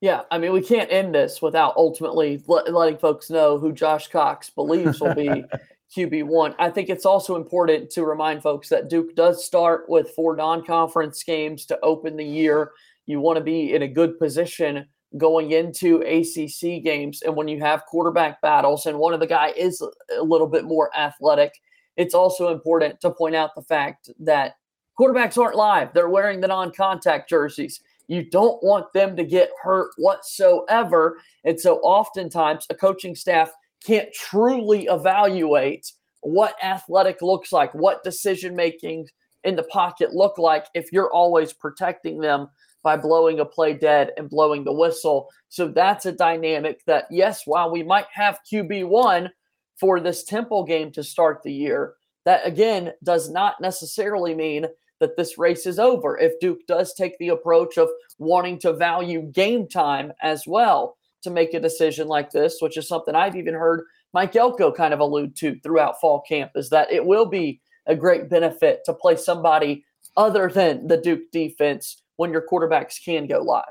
Yeah, 0.00 0.22
I 0.30 0.38
mean, 0.38 0.52
we 0.52 0.60
can't 0.60 0.92
end 0.92 1.14
this 1.14 1.40
without 1.40 1.74
ultimately 1.76 2.42
letting 2.46 2.98
folks 2.98 3.30
know 3.30 3.58
who 3.58 3.72
Josh 3.72 4.08
Cox 4.08 4.50
believes 4.50 5.00
will 5.00 5.14
be 5.14 5.44
QB1. 5.96 6.54
I 6.58 6.68
think 6.68 6.90
it's 6.90 7.06
also 7.06 7.36
important 7.36 7.88
to 7.90 8.04
remind 8.04 8.42
folks 8.42 8.68
that 8.68 8.90
Duke 8.90 9.14
does 9.14 9.44
start 9.44 9.88
with 9.88 10.10
four 10.10 10.36
non 10.36 10.64
conference 10.64 11.22
games 11.22 11.64
to 11.66 11.80
open 11.82 12.16
the 12.16 12.24
year. 12.24 12.72
You 13.06 13.20
want 13.20 13.38
to 13.38 13.44
be 13.44 13.72
in 13.72 13.82
a 13.82 13.88
good 13.88 14.18
position 14.18 14.86
going 15.16 15.52
into 15.52 16.02
ACC 16.02 16.82
games. 16.82 17.22
And 17.22 17.34
when 17.34 17.48
you 17.48 17.60
have 17.60 17.86
quarterback 17.86 18.42
battles 18.42 18.84
and 18.86 18.98
one 18.98 19.14
of 19.14 19.20
the 19.20 19.26
guy 19.26 19.54
is 19.56 19.80
a 20.18 20.22
little 20.22 20.48
bit 20.48 20.64
more 20.64 20.94
athletic, 20.96 21.52
it's 21.96 22.14
also 22.14 22.52
important 22.52 23.00
to 23.00 23.10
point 23.10 23.36
out 23.36 23.54
the 23.54 23.62
fact 23.62 24.10
that 24.20 24.56
quarterbacks 24.98 25.38
aren't 25.38 25.56
live. 25.56 25.92
They're 25.92 26.08
wearing 26.08 26.40
the 26.40 26.48
non 26.48 26.72
contact 26.72 27.28
jerseys. 27.28 27.80
You 28.08 28.28
don't 28.28 28.62
want 28.62 28.92
them 28.92 29.16
to 29.16 29.24
get 29.24 29.50
hurt 29.62 29.90
whatsoever. 29.96 31.18
And 31.44 31.58
so 31.58 31.78
oftentimes 31.78 32.66
a 32.68 32.74
coaching 32.74 33.14
staff 33.14 33.50
can't 33.84 34.12
truly 34.12 34.84
evaluate 34.86 35.90
what 36.20 36.56
athletic 36.62 37.22
looks 37.22 37.52
like, 37.52 37.74
what 37.74 38.04
decision 38.04 38.54
making 38.54 39.08
in 39.44 39.56
the 39.56 39.62
pocket 39.64 40.14
look 40.14 40.38
like 40.38 40.66
if 40.74 40.90
you're 40.90 41.12
always 41.12 41.52
protecting 41.52 42.18
them 42.18 42.48
by 42.82 42.96
blowing 42.96 43.40
a 43.40 43.44
play 43.44 43.74
dead 43.74 44.10
and 44.16 44.28
blowing 44.28 44.64
the 44.64 44.72
whistle. 44.72 45.28
So 45.48 45.68
that's 45.68 46.06
a 46.06 46.12
dynamic 46.12 46.84
that, 46.86 47.06
yes, 47.10 47.42
while 47.46 47.70
we 47.70 47.82
might 47.82 48.06
have 48.12 48.40
QB1 48.50 49.30
for 49.76 50.00
this 50.00 50.24
Temple 50.24 50.64
game 50.64 50.92
to 50.92 51.02
start 51.02 51.42
the 51.42 51.52
year, 51.52 51.94
that 52.24 52.46
again 52.46 52.92
does 53.02 53.30
not 53.30 53.60
necessarily 53.60 54.34
mean 54.34 54.66
that 55.04 55.16
this 55.18 55.36
race 55.36 55.66
is 55.66 55.78
over. 55.78 56.16
If 56.18 56.40
Duke 56.40 56.66
does 56.66 56.94
take 56.94 57.18
the 57.18 57.28
approach 57.28 57.76
of 57.76 57.90
wanting 58.18 58.58
to 58.60 58.72
value 58.72 59.20
game 59.32 59.68
time 59.68 60.12
as 60.22 60.46
well, 60.46 60.96
to 61.24 61.30
make 61.30 61.54
a 61.54 61.60
decision 61.60 62.06
like 62.06 62.30
this, 62.30 62.58
which 62.60 62.76
is 62.76 62.86
something 62.86 63.14
I've 63.14 63.36
even 63.36 63.54
heard 63.54 63.84
Mike 64.12 64.36
Elko 64.36 64.70
kind 64.70 64.94
of 64.94 65.00
allude 65.00 65.34
to 65.36 65.58
throughout 65.60 66.00
fall 66.00 66.20
camp, 66.20 66.52
is 66.54 66.70
that 66.70 66.92
it 66.92 67.04
will 67.04 67.26
be 67.26 67.60
a 67.86 67.96
great 67.96 68.30
benefit 68.30 68.80
to 68.84 68.94
play 68.94 69.16
somebody 69.16 69.84
other 70.16 70.48
than 70.48 70.86
the 70.86 70.98
Duke 70.98 71.30
defense 71.32 72.00
when 72.16 72.30
your 72.30 72.46
quarterbacks 72.50 73.02
can 73.04 73.26
go 73.26 73.40
live. 73.40 73.64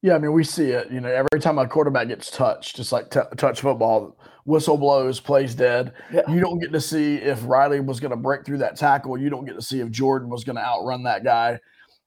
Yeah, 0.00 0.14
I 0.14 0.18
mean, 0.18 0.32
we 0.32 0.44
see 0.44 0.70
it. 0.70 0.90
You 0.90 1.00
know, 1.00 1.08
every 1.08 1.40
time 1.40 1.58
a 1.58 1.66
quarterback 1.66 2.08
gets 2.08 2.30
touched, 2.30 2.76
just 2.76 2.92
like 2.92 3.10
t- 3.10 3.20
touch 3.36 3.60
football, 3.60 4.16
whistle 4.44 4.76
blows, 4.76 5.18
plays 5.18 5.54
dead. 5.54 5.92
Yeah. 6.12 6.22
You 6.30 6.40
don't 6.40 6.60
get 6.60 6.72
to 6.72 6.80
see 6.80 7.16
if 7.16 7.44
Riley 7.44 7.80
was 7.80 7.98
going 7.98 8.12
to 8.12 8.16
break 8.16 8.46
through 8.46 8.58
that 8.58 8.76
tackle. 8.76 9.18
You 9.18 9.28
don't 9.28 9.44
get 9.44 9.56
to 9.56 9.62
see 9.62 9.80
if 9.80 9.90
Jordan 9.90 10.28
was 10.28 10.44
going 10.44 10.56
to 10.56 10.64
outrun 10.64 11.02
that 11.02 11.24
guy. 11.24 11.58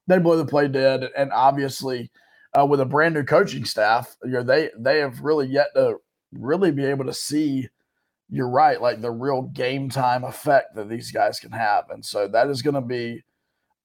They 0.06 0.18
blow 0.18 0.36
the 0.36 0.46
play 0.46 0.68
dead, 0.68 1.08
and 1.16 1.30
obviously, 1.32 2.10
uh, 2.58 2.66
with 2.66 2.80
a 2.80 2.84
brand 2.84 3.14
new 3.14 3.22
coaching 3.24 3.64
staff, 3.64 4.16
you 4.24 4.32
know 4.32 4.42
they 4.42 4.70
they 4.76 4.98
have 4.98 5.20
really 5.20 5.46
yet 5.46 5.68
to 5.76 5.96
really 6.32 6.72
be 6.72 6.84
able 6.84 7.04
to 7.04 7.14
see. 7.14 7.68
You're 8.28 8.48
right, 8.50 8.80
like 8.80 9.00
the 9.00 9.10
real 9.10 9.42
game 9.42 9.90
time 9.90 10.24
effect 10.24 10.74
that 10.74 10.88
these 10.88 11.12
guys 11.12 11.38
can 11.38 11.52
have, 11.52 11.90
and 11.90 12.04
so 12.04 12.26
that 12.28 12.48
is 12.48 12.62
going 12.62 12.74
to 12.74 12.80
be 12.80 13.22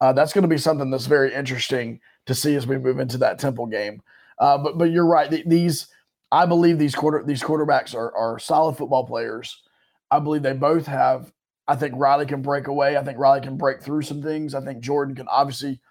uh, 0.02 0.14
that's 0.14 0.34
going 0.34 0.44
to 0.44 0.48
be 0.48 0.58
something 0.58 0.90
that's 0.90 1.08
very 1.08 1.34
interesting 1.34 2.00
to 2.26 2.36
see 2.36 2.56
as 2.56 2.68
we 2.68 2.78
move 2.78 3.00
into 3.00 3.18
that 3.18 3.40
Temple 3.40 3.66
game. 3.66 4.02
Uh, 4.40 4.58
but 4.58 4.78
but 4.78 4.92
you're 4.92 5.06
right; 5.06 5.44
these 5.48 5.88
I 6.32 6.46
believe 6.46 6.78
these 6.78 6.96
quarter 6.96 7.24
these 7.26 7.42
quarterbacks 7.42 7.96
are 7.96 8.16
are 8.16 8.40
solid 8.40 8.78
football 8.78 9.06
players. 9.06 9.62
I 10.12 10.20
believe 10.20 10.44
they 10.44 10.54
both 10.54 10.86
have. 10.86 11.32
I 11.68 11.76
think 11.76 11.96
Riley 11.98 12.26
can 12.26 12.42
break 12.42 12.68
away. 12.68 12.96
I 12.98 13.04
think 13.04 13.18
Riley 13.18 13.42
can 13.42 13.58
break 13.58 13.82
through 13.82 14.04
some 14.04 14.22
things. 14.22 14.56
I 14.56 14.62
think 14.62 14.80
Jordan 14.80 15.16
can 15.16 15.28
obviously 15.28 15.82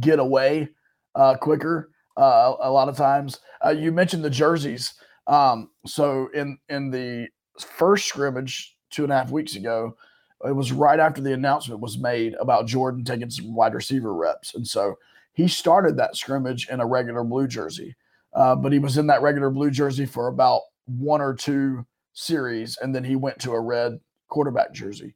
get 0.00 0.18
away 0.18 0.68
uh, 1.14 1.36
quicker 1.36 1.90
uh, 2.16 2.54
a 2.60 2.70
lot 2.70 2.88
of 2.88 2.96
times. 2.96 3.38
Uh, 3.64 3.70
you 3.70 3.92
mentioned 3.92 4.24
the 4.24 4.30
jerseys. 4.30 4.94
Um, 5.26 5.70
so 5.86 6.28
in 6.34 6.58
in 6.68 6.90
the 6.90 7.28
first 7.58 8.06
scrimmage 8.06 8.76
two 8.90 9.04
and 9.04 9.12
a 9.12 9.16
half 9.16 9.30
weeks 9.30 9.54
ago, 9.54 9.96
it 10.44 10.52
was 10.52 10.72
right 10.72 10.98
after 10.98 11.20
the 11.20 11.34
announcement 11.34 11.80
was 11.80 11.98
made 11.98 12.34
about 12.40 12.66
Jordan 12.66 13.04
taking 13.04 13.30
some 13.30 13.54
wide 13.54 13.74
receiver 13.74 14.14
reps, 14.14 14.54
and 14.54 14.66
so 14.66 14.96
he 15.32 15.48
started 15.48 15.96
that 15.96 16.16
scrimmage 16.16 16.68
in 16.68 16.80
a 16.80 16.86
regular 16.86 17.24
blue 17.24 17.46
jersey. 17.46 17.94
Uh, 18.32 18.54
but 18.54 18.72
he 18.72 18.78
was 18.78 18.96
in 18.96 19.06
that 19.08 19.22
regular 19.22 19.50
blue 19.50 19.70
jersey 19.70 20.06
for 20.06 20.28
about 20.28 20.62
one 20.86 21.20
or 21.20 21.34
two 21.34 21.84
series, 22.12 22.76
and 22.78 22.94
then 22.94 23.04
he 23.04 23.16
went 23.16 23.38
to 23.40 23.52
a 23.52 23.60
red 23.60 23.98
quarterback 24.28 24.72
jersey. 24.72 25.14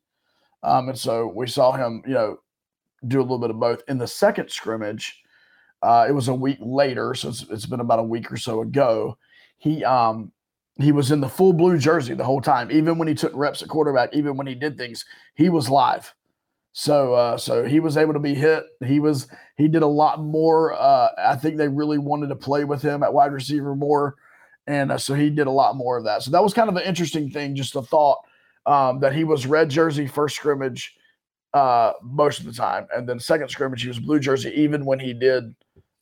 Um, 0.62 0.88
and 0.88 0.98
so 0.98 1.26
we 1.26 1.46
saw 1.46 1.72
him, 1.72 2.02
you 2.06 2.14
know, 2.14 2.38
do 3.06 3.20
a 3.20 3.22
little 3.22 3.38
bit 3.38 3.50
of 3.50 3.60
both. 3.60 3.82
In 3.86 3.98
the 3.98 4.06
second 4.06 4.50
scrimmage, 4.50 5.22
uh, 5.82 6.06
it 6.08 6.12
was 6.12 6.28
a 6.28 6.34
week 6.34 6.58
later, 6.60 7.14
so 7.14 7.28
it's, 7.28 7.42
it's 7.50 7.66
been 7.66 7.80
about 7.80 7.98
a 7.98 8.04
week 8.04 8.32
or 8.32 8.36
so 8.36 8.62
ago. 8.62 9.18
He 9.58 9.84
um 9.84 10.32
he 10.80 10.92
was 10.92 11.10
in 11.10 11.20
the 11.20 11.28
full 11.28 11.52
blue 11.52 11.78
jersey 11.78 12.14
the 12.14 12.24
whole 12.24 12.40
time, 12.40 12.70
even 12.70 12.98
when 12.98 13.08
he 13.08 13.14
took 13.14 13.32
reps 13.34 13.62
at 13.62 13.68
quarterback, 13.68 14.12
even 14.12 14.36
when 14.36 14.46
he 14.46 14.54
did 14.54 14.76
things, 14.76 15.04
he 15.34 15.48
was 15.48 15.70
live. 15.70 16.12
So 16.72 17.14
uh, 17.14 17.38
so 17.38 17.64
he 17.64 17.78
was 17.78 17.96
able 17.96 18.14
to 18.14 18.18
be 18.18 18.34
hit. 18.34 18.64
He 18.84 18.98
was 18.98 19.28
he 19.56 19.68
did 19.68 19.82
a 19.82 19.86
lot 19.86 20.20
more. 20.20 20.72
Uh, 20.72 21.10
I 21.16 21.36
think 21.36 21.56
they 21.56 21.68
really 21.68 21.98
wanted 21.98 22.28
to 22.28 22.36
play 22.36 22.64
with 22.64 22.82
him 22.82 23.04
at 23.04 23.14
wide 23.14 23.32
receiver 23.32 23.76
more, 23.76 24.16
and 24.66 24.90
uh, 24.90 24.98
so 24.98 25.14
he 25.14 25.30
did 25.30 25.46
a 25.46 25.52
lot 25.52 25.76
more 25.76 25.96
of 25.96 26.04
that. 26.04 26.24
So 26.24 26.32
that 26.32 26.42
was 26.42 26.52
kind 26.52 26.68
of 26.68 26.74
an 26.74 26.82
interesting 26.82 27.30
thing, 27.30 27.54
just 27.54 27.76
a 27.76 27.82
thought 27.82 28.18
um, 28.66 28.98
that 29.00 29.14
he 29.14 29.22
was 29.22 29.46
red 29.46 29.70
jersey 29.70 30.08
first 30.08 30.34
scrimmage 30.34 30.96
uh, 31.52 31.92
most 32.02 32.40
of 32.40 32.46
the 32.46 32.52
time, 32.52 32.88
and 32.92 33.08
then 33.08 33.20
second 33.20 33.50
scrimmage 33.50 33.82
he 33.82 33.88
was 33.88 34.00
blue 34.00 34.18
jersey 34.18 34.50
even 34.56 34.84
when 34.84 34.98
he 34.98 35.12
did 35.12 35.54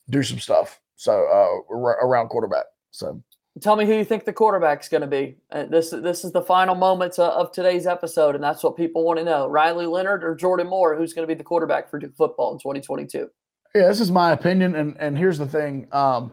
do 0.09 0.23
some 0.23 0.39
stuff. 0.39 0.79
So 0.95 1.11
uh, 1.11 1.73
around 1.75 2.29
quarterback. 2.29 2.65
So 2.89 3.21
tell 3.61 3.75
me 3.75 3.85
who 3.85 3.93
you 3.93 4.05
think 4.05 4.25
the 4.25 4.33
quarterback's 4.33 4.89
going 4.89 5.01
to 5.01 5.07
be. 5.07 5.37
Uh, 5.51 5.65
this 5.65 5.91
this 5.91 6.23
is 6.23 6.31
the 6.31 6.41
final 6.41 6.75
moments 6.75 7.19
of, 7.19 7.29
of 7.31 7.51
today's 7.51 7.85
episode, 7.85 8.35
and 8.35 8.43
that's 8.43 8.63
what 8.63 8.75
people 8.75 9.03
want 9.03 9.19
to 9.19 9.25
know: 9.25 9.47
Riley 9.47 9.85
Leonard 9.85 10.23
or 10.23 10.35
Jordan 10.35 10.67
Moore? 10.67 10.95
Who's 10.95 11.13
going 11.13 11.27
to 11.27 11.33
be 11.33 11.37
the 11.37 11.43
quarterback 11.43 11.89
for 11.89 11.99
Duke 11.99 12.15
football 12.15 12.53
in 12.53 12.59
2022? 12.59 13.29
Yeah, 13.75 13.87
this 13.87 13.99
is 13.99 14.11
my 14.11 14.31
opinion, 14.31 14.75
and 14.75 14.95
and 14.99 15.17
here's 15.17 15.37
the 15.37 15.47
thing. 15.47 15.87
Um, 15.91 16.31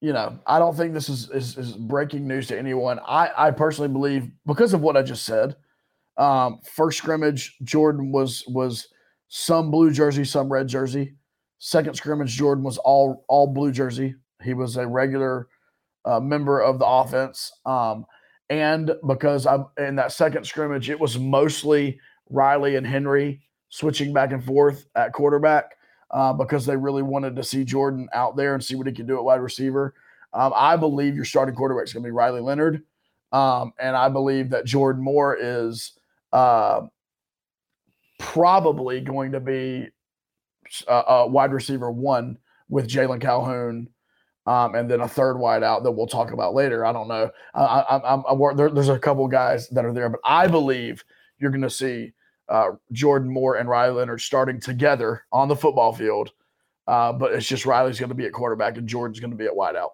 you 0.00 0.12
know, 0.12 0.38
I 0.46 0.58
don't 0.58 0.76
think 0.76 0.92
this 0.92 1.08
is, 1.08 1.30
is, 1.30 1.56
is 1.56 1.72
breaking 1.72 2.28
news 2.28 2.48
to 2.48 2.58
anyone. 2.58 3.00
I, 3.06 3.30
I 3.36 3.50
personally 3.50 3.88
believe 3.88 4.30
because 4.44 4.74
of 4.74 4.82
what 4.82 4.96
I 4.96 5.02
just 5.02 5.24
said. 5.24 5.56
Um, 6.18 6.60
first 6.74 6.98
scrimmage, 6.98 7.56
Jordan 7.62 8.12
was 8.12 8.44
was 8.46 8.88
some 9.28 9.70
blue 9.70 9.90
jersey, 9.92 10.24
some 10.24 10.50
red 10.50 10.68
jersey. 10.68 11.14
Second 11.58 11.94
scrimmage, 11.94 12.36
Jordan 12.36 12.64
was 12.64 12.78
all 12.78 13.24
all 13.28 13.46
blue 13.46 13.72
jersey. 13.72 14.14
He 14.42 14.54
was 14.54 14.76
a 14.76 14.86
regular 14.86 15.48
uh, 16.06 16.20
member 16.20 16.60
of 16.60 16.78
the 16.78 16.86
offense. 16.86 17.52
Um, 17.66 18.06
and 18.48 18.92
because 19.06 19.46
I'm 19.46 19.66
in 19.76 19.96
that 19.96 20.12
second 20.12 20.46
scrimmage, 20.46 20.88
it 20.88 20.98
was 20.98 21.18
mostly 21.18 22.00
Riley 22.30 22.76
and 22.76 22.86
Henry 22.86 23.42
switching 23.68 24.12
back 24.12 24.32
and 24.32 24.42
forth 24.42 24.86
at 24.94 25.12
quarterback 25.12 25.76
uh, 26.12 26.32
because 26.32 26.64
they 26.64 26.76
really 26.76 27.02
wanted 27.02 27.34
to 27.36 27.42
see 27.42 27.64
Jordan 27.64 28.08
out 28.14 28.36
there 28.36 28.54
and 28.54 28.64
see 28.64 28.76
what 28.76 28.86
he 28.86 28.92
could 28.92 29.08
do 29.08 29.18
at 29.18 29.24
wide 29.24 29.40
receiver. 29.40 29.94
Um, 30.32 30.52
I 30.54 30.76
believe 30.76 31.16
your 31.16 31.24
starting 31.24 31.54
quarterback 31.54 31.84
is 31.84 31.92
going 31.92 32.04
to 32.04 32.06
be 32.06 32.12
Riley 32.12 32.40
Leonard. 32.40 32.82
Um, 33.32 33.72
and 33.78 33.96
I 33.96 34.08
believe 34.08 34.50
that 34.50 34.64
Jordan 34.64 35.02
Moore 35.02 35.36
is 35.38 35.92
uh, 36.32 36.82
probably 38.18 39.00
going 39.00 39.32
to 39.32 39.40
be 39.40 39.88
a, 40.86 40.90
uh, 40.90 41.04
a 41.08 41.26
wide 41.26 41.52
receiver 41.52 41.90
one 41.90 42.38
with 42.68 42.88
Jalen 42.88 43.20
Calhoun 43.20 43.88
um, 44.46 44.74
and 44.74 44.90
then 44.90 45.00
a 45.00 45.08
third 45.08 45.38
wide 45.38 45.62
out 45.62 45.82
that 45.82 45.90
we'll 45.90 46.06
talk 46.06 46.32
about 46.32 46.54
later. 46.54 46.86
I 46.86 46.92
don't 46.92 47.08
know. 47.08 47.30
I, 47.54 47.62
I, 47.62 48.14
I'm, 48.14 48.24
I'm 48.28 48.56
there, 48.56 48.70
there's 48.70 48.88
a 48.88 48.98
couple 48.98 49.26
guys 49.28 49.68
that 49.70 49.84
are 49.84 49.92
there, 49.92 50.08
but 50.08 50.20
I 50.24 50.46
believe 50.46 51.04
you're 51.38 51.50
going 51.50 51.62
to 51.62 51.70
see 51.70 52.12
uh, 52.48 52.70
Jordan 52.92 53.30
Moore 53.30 53.56
and 53.56 53.68
Riley 53.68 53.94
Leonard 53.94 54.20
starting 54.20 54.60
together 54.60 55.24
on 55.32 55.48
the 55.48 55.56
football 55.56 55.92
field. 55.92 56.30
Uh, 56.86 57.12
but 57.12 57.32
it's 57.32 57.46
just 57.46 57.66
Riley's 57.66 57.98
going 57.98 58.10
to 58.10 58.14
be 58.14 58.26
at 58.26 58.32
quarterback 58.32 58.76
and 58.76 58.88
Jordan's 58.88 59.18
going 59.18 59.32
to 59.32 59.36
be 59.36 59.46
at 59.46 59.56
wide 59.56 59.74
out. 59.74 59.92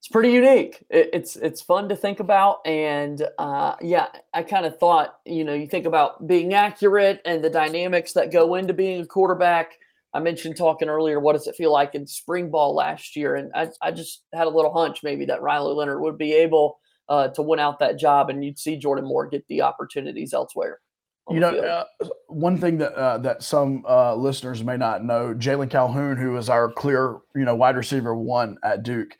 It's 0.00 0.08
pretty 0.08 0.32
unique. 0.32 0.84
It, 0.90 1.10
it's 1.12 1.36
it's 1.36 1.62
fun 1.62 1.88
to 1.88 1.96
think 1.96 2.20
about, 2.20 2.58
and 2.66 3.26
uh, 3.38 3.76
yeah, 3.80 4.08
I 4.34 4.42
kind 4.42 4.66
of 4.66 4.78
thought 4.78 5.18
you 5.24 5.42
know 5.42 5.54
you 5.54 5.66
think 5.66 5.86
about 5.86 6.26
being 6.26 6.54
accurate 6.54 7.22
and 7.24 7.42
the 7.42 7.50
dynamics 7.50 8.12
that 8.12 8.30
go 8.30 8.56
into 8.56 8.74
being 8.74 9.00
a 9.00 9.06
quarterback 9.06 9.78
I 10.16 10.20
mentioned 10.20 10.56
talking 10.56 10.88
earlier, 10.88 11.20
what 11.20 11.34
does 11.34 11.46
it 11.46 11.56
feel 11.56 11.70
like 11.70 11.94
in 11.94 12.06
spring 12.06 12.50
ball 12.50 12.74
last 12.74 13.16
year? 13.16 13.36
And 13.36 13.52
I, 13.54 13.68
I 13.82 13.90
just 13.90 14.22
had 14.32 14.46
a 14.46 14.50
little 14.50 14.72
hunch 14.72 15.02
maybe 15.02 15.26
that 15.26 15.42
Riley 15.42 15.74
Leonard 15.74 16.00
would 16.00 16.16
be 16.16 16.32
able 16.32 16.78
uh, 17.10 17.28
to 17.28 17.42
win 17.42 17.60
out 17.60 17.78
that 17.80 17.98
job, 17.98 18.30
and 18.30 18.42
you'd 18.42 18.58
see 18.58 18.78
Jordan 18.78 19.04
Moore 19.04 19.28
get 19.28 19.46
the 19.48 19.60
opportunities 19.60 20.32
elsewhere. 20.32 20.80
You 21.28 21.40
know, 21.40 21.50
uh, 21.50 21.84
one 22.28 22.56
thing 22.56 22.78
that 22.78 22.94
uh, 22.94 23.18
that 23.18 23.42
some 23.42 23.84
uh, 23.86 24.14
listeners 24.14 24.64
may 24.64 24.78
not 24.78 25.04
know, 25.04 25.34
Jalen 25.34 25.68
Calhoun, 25.68 26.16
who 26.16 26.36
is 26.38 26.48
our 26.48 26.70
clear, 26.70 27.18
you 27.34 27.44
know, 27.44 27.54
wide 27.54 27.76
receiver 27.76 28.14
one 28.14 28.56
at 28.64 28.84
Duke, 28.84 29.10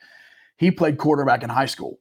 he 0.57 0.71
played 0.71 0.97
quarterback 0.97 1.43
in 1.43 1.51
high 1.51 1.67
school, 1.67 1.99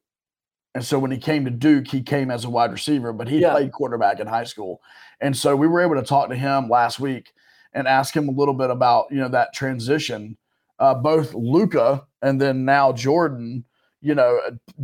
and 0.74 0.86
so 0.86 1.00
when 1.00 1.12
he 1.12 1.18
came 1.18 1.44
to 1.44 1.52
Duke, 1.52 1.88
he 1.88 2.02
came 2.02 2.32
as 2.32 2.46
a 2.46 2.50
wide 2.50 2.72
receiver, 2.72 3.12
but 3.12 3.28
he 3.28 3.40
yeah. 3.40 3.52
played 3.52 3.74
quarterback 3.74 4.22
in 4.22 4.28
high 4.28 4.46
school, 4.46 4.80
and 5.20 5.36
so 5.36 5.56
we 5.56 5.68
were 5.68 5.82
able 5.82 5.96
to 5.96 6.04
talk 6.04 6.30
to 6.30 6.36
him 6.36 6.70
last 6.70 7.00
week 7.00 7.32
and 7.76 7.88
ask 7.88 8.16
him 8.16 8.30
a 8.30 8.32
little 8.32 8.54
bit 8.54 8.72
about 8.72 9.08
you 9.12 9.18
know 9.18 9.30
that 9.30 9.54
transition. 9.54 10.38
Uh, 10.80 10.94
both 10.94 11.34
Luca 11.34 12.06
and 12.22 12.42
then 12.42 12.66
now 12.66 12.92
Jordan, 12.92 13.64
you 14.02 14.14
know, 14.14 14.40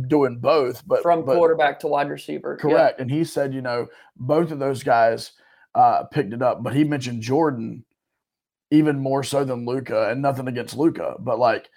doing 0.06 0.38
both, 0.38 0.86
but 0.86 1.02
from 1.02 1.24
but, 1.24 1.36
quarterback 1.36 1.80
to 1.80 1.88
wide 1.88 2.08
receiver. 2.08 2.56
Correct. 2.56 2.98
Yeah. 2.98 3.02
And 3.02 3.10
he 3.10 3.24
said, 3.24 3.52
you 3.52 3.60
know, 3.60 3.88
both 4.16 4.52
of 4.52 4.58
those 4.58 4.82
guys 4.82 5.32
uh, 5.74 6.04
picked 6.04 6.32
it 6.32 6.40
up, 6.40 6.62
but 6.62 6.74
he 6.74 6.84
mentioned 6.84 7.20
Jordan 7.20 7.84
even 8.70 8.98
more 8.98 9.22
so 9.22 9.44
than 9.44 9.66
Luca, 9.66 10.08
and 10.08 10.22
nothing 10.22 10.48
against 10.48 10.76
Luca, 10.76 11.16
but 11.18 11.38
like 11.38 11.68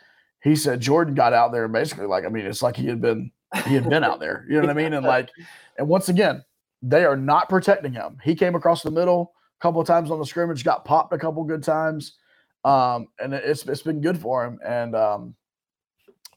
he 0.41 0.55
said, 0.55 0.79
Jordan 0.79 1.15
got 1.15 1.33
out 1.33 1.51
there 1.51 1.67
basically 1.67 2.05
like 2.05 2.23
I 2.23 2.29
mean, 2.29 2.45
it's 2.45 2.61
like 2.61 2.75
he 2.75 2.85
had 2.85 3.01
been 3.01 3.31
he 3.65 3.73
had 3.73 3.89
been 3.89 4.03
out 4.03 4.19
there. 4.19 4.45
You 4.47 4.55
know 4.55 4.67
what 4.67 4.69
I 4.69 4.73
mean? 4.73 4.93
And 4.93 5.05
like, 5.05 5.29
and 5.77 5.87
once 5.87 6.07
again, 6.07 6.43
they 6.81 7.03
are 7.03 7.17
not 7.17 7.49
protecting 7.49 7.93
him. 7.93 8.17
He 8.23 8.35
came 8.35 8.55
across 8.55 8.83
the 8.83 8.91
middle 8.91 9.33
a 9.59 9.61
couple 9.61 9.81
of 9.81 9.87
times 9.87 10.11
on 10.11 10.19
the 10.19 10.25
scrimmage, 10.25 10.63
got 10.63 10.85
popped 10.85 11.13
a 11.13 11.17
couple 11.17 11.43
good 11.43 11.63
times, 11.63 12.17
um, 12.63 13.07
and 13.19 13.33
it's 13.33 13.65
it's 13.65 13.81
been 13.81 14.01
good 14.01 14.17
for 14.17 14.45
him. 14.45 14.59
And 14.65 14.95
um, 14.95 15.35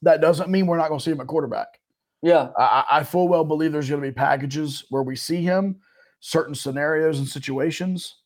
that 0.03 0.21
doesn't 0.21 0.51
mean 0.51 0.67
we're 0.67 0.79
not 0.79 0.89
going 0.89 0.99
to 0.99 1.05
see 1.05 1.11
him 1.11 1.21
at 1.21 1.27
quarterback. 1.27 1.69
Yeah, 2.23 2.49
I, 2.57 2.85
I 2.91 3.03
full 3.05 3.29
well 3.29 3.45
believe 3.45 3.73
there's 3.73 3.89
going 3.89 4.03
to 4.03 4.09
be 4.09 4.13
packages 4.13 4.85
where 4.91 5.03
we 5.03 5.17
see 5.17 5.43
him, 5.43 5.81
certain 6.21 6.55
scenarios 6.55 7.19
and 7.19 7.29
situations. 7.29 8.17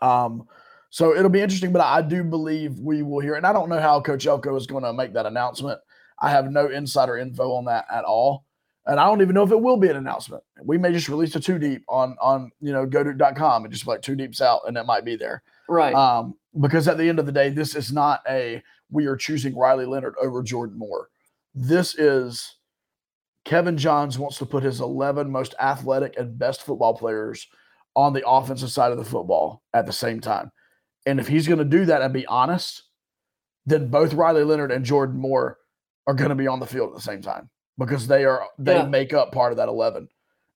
Um, 0.00 0.46
so 0.90 1.14
it'll 1.14 1.28
be 1.28 1.40
interesting, 1.40 1.72
but 1.72 1.82
I 1.82 2.02
do 2.02 2.24
believe 2.24 2.78
we 2.78 3.02
will 3.02 3.20
hear. 3.20 3.34
And 3.34 3.46
I 3.46 3.52
don't 3.52 3.68
know 3.68 3.80
how 3.80 4.00
Coach 4.00 4.26
Elko 4.26 4.56
is 4.56 4.66
going 4.66 4.84
to 4.84 4.92
make 4.92 5.12
that 5.14 5.26
announcement. 5.26 5.80
I 6.20 6.30
have 6.30 6.50
no 6.50 6.66
insider 6.66 7.18
info 7.18 7.52
on 7.52 7.66
that 7.66 7.84
at 7.90 8.04
all 8.04 8.44
and 8.88 8.98
I 8.98 9.04
don't 9.04 9.20
even 9.20 9.34
know 9.34 9.44
if 9.44 9.52
it 9.52 9.60
will 9.60 9.76
be 9.76 9.90
an 9.90 9.96
announcement. 9.96 10.42
We 10.64 10.78
may 10.78 10.92
just 10.92 11.10
release 11.10 11.36
a 11.36 11.40
two 11.40 11.58
deep 11.58 11.84
on 11.88 12.16
on 12.20 12.50
you 12.60 12.72
know 12.72 12.86
goduke.com 12.86 13.64
and 13.64 13.72
just 13.72 13.86
like 13.86 14.02
two 14.02 14.16
deeps 14.16 14.40
out, 14.40 14.62
and 14.66 14.76
it 14.76 14.86
might 14.86 15.04
be 15.04 15.14
there. 15.14 15.42
Right. 15.68 15.94
Um, 15.94 16.34
because 16.58 16.88
at 16.88 16.96
the 16.96 17.08
end 17.08 17.18
of 17.18 17.26
the 17.26 17.32
day, 17.32 17.50
this 17.50 17.76
is 17.76 17.92
not 17.92 18.22
a 18.28 18.62
we 18.90 19.06
are 19.06 19.16
choosing 19.16 19.56
Riley 19.56 19.84
Leonard 19.84 20.14
over 20.20 20.42
Jordan 20.42 20.78
Moore. 20.78 21.10
This 21.54 21.94
is 21.96 22.56
Kevin 23.44 23.76
Johns 23.76 24.18
wants 24.18 24.38
to 24.38 24.46
put 24.46 24.62
his 24.62 24.80
11 24.80 25.30
most 25.30 25.54
athletic 25.60 26.16
and 26.18 26.38
best 26.38 26.62
football 26.62 26.94
players 26.96 27.46
on 27.94 28.14
the 28.14 28.26
offensive 28.26 28.70
side 28.70 28.90
of 28.90 28.98
the 28.98 29.04
football 29.04 29.62
at 29.74 29.84
the 29.84 29.92
same 29.92 30.20
time. 30.20 30.50
And 31.04 31.20
if 31.20 31.28
he's 31.28 31.46
going 31.46 31.58
to 31.58 31.64
do 31.64 31.84
that 31.86 32.00
and 32.00 32.12
be 32.12 32.26
honest, 32.26 32.84
then 33.66 33.88
both 33.88 34.14
Riley 34.14 34.44
Leonard 34.44 34.72
and 34.72 34.84
Jordan 34.84 35.20
Moore 35.20 35.58
are 36.06 36.14
going 36.14 36.30
to 36.30 36.34
be 36.34 36.46
on 36.46 36.60
the 36.60 36.66
field 36.66 36.90
at 36.90 36.94
the 36.94 37.02
same 37.02 37.20
time 37.20 37.50
because 37.78 38.06
they 38.06 38.24
are 38.24 38.46
they 38.58 38.76
yeah. 38.76 38.86
make 38.86 39.14
up 39.14 39.32
part 39.32 39.52
of 39.52 39.56
that 39.56 39.68
11. 39.68 40.08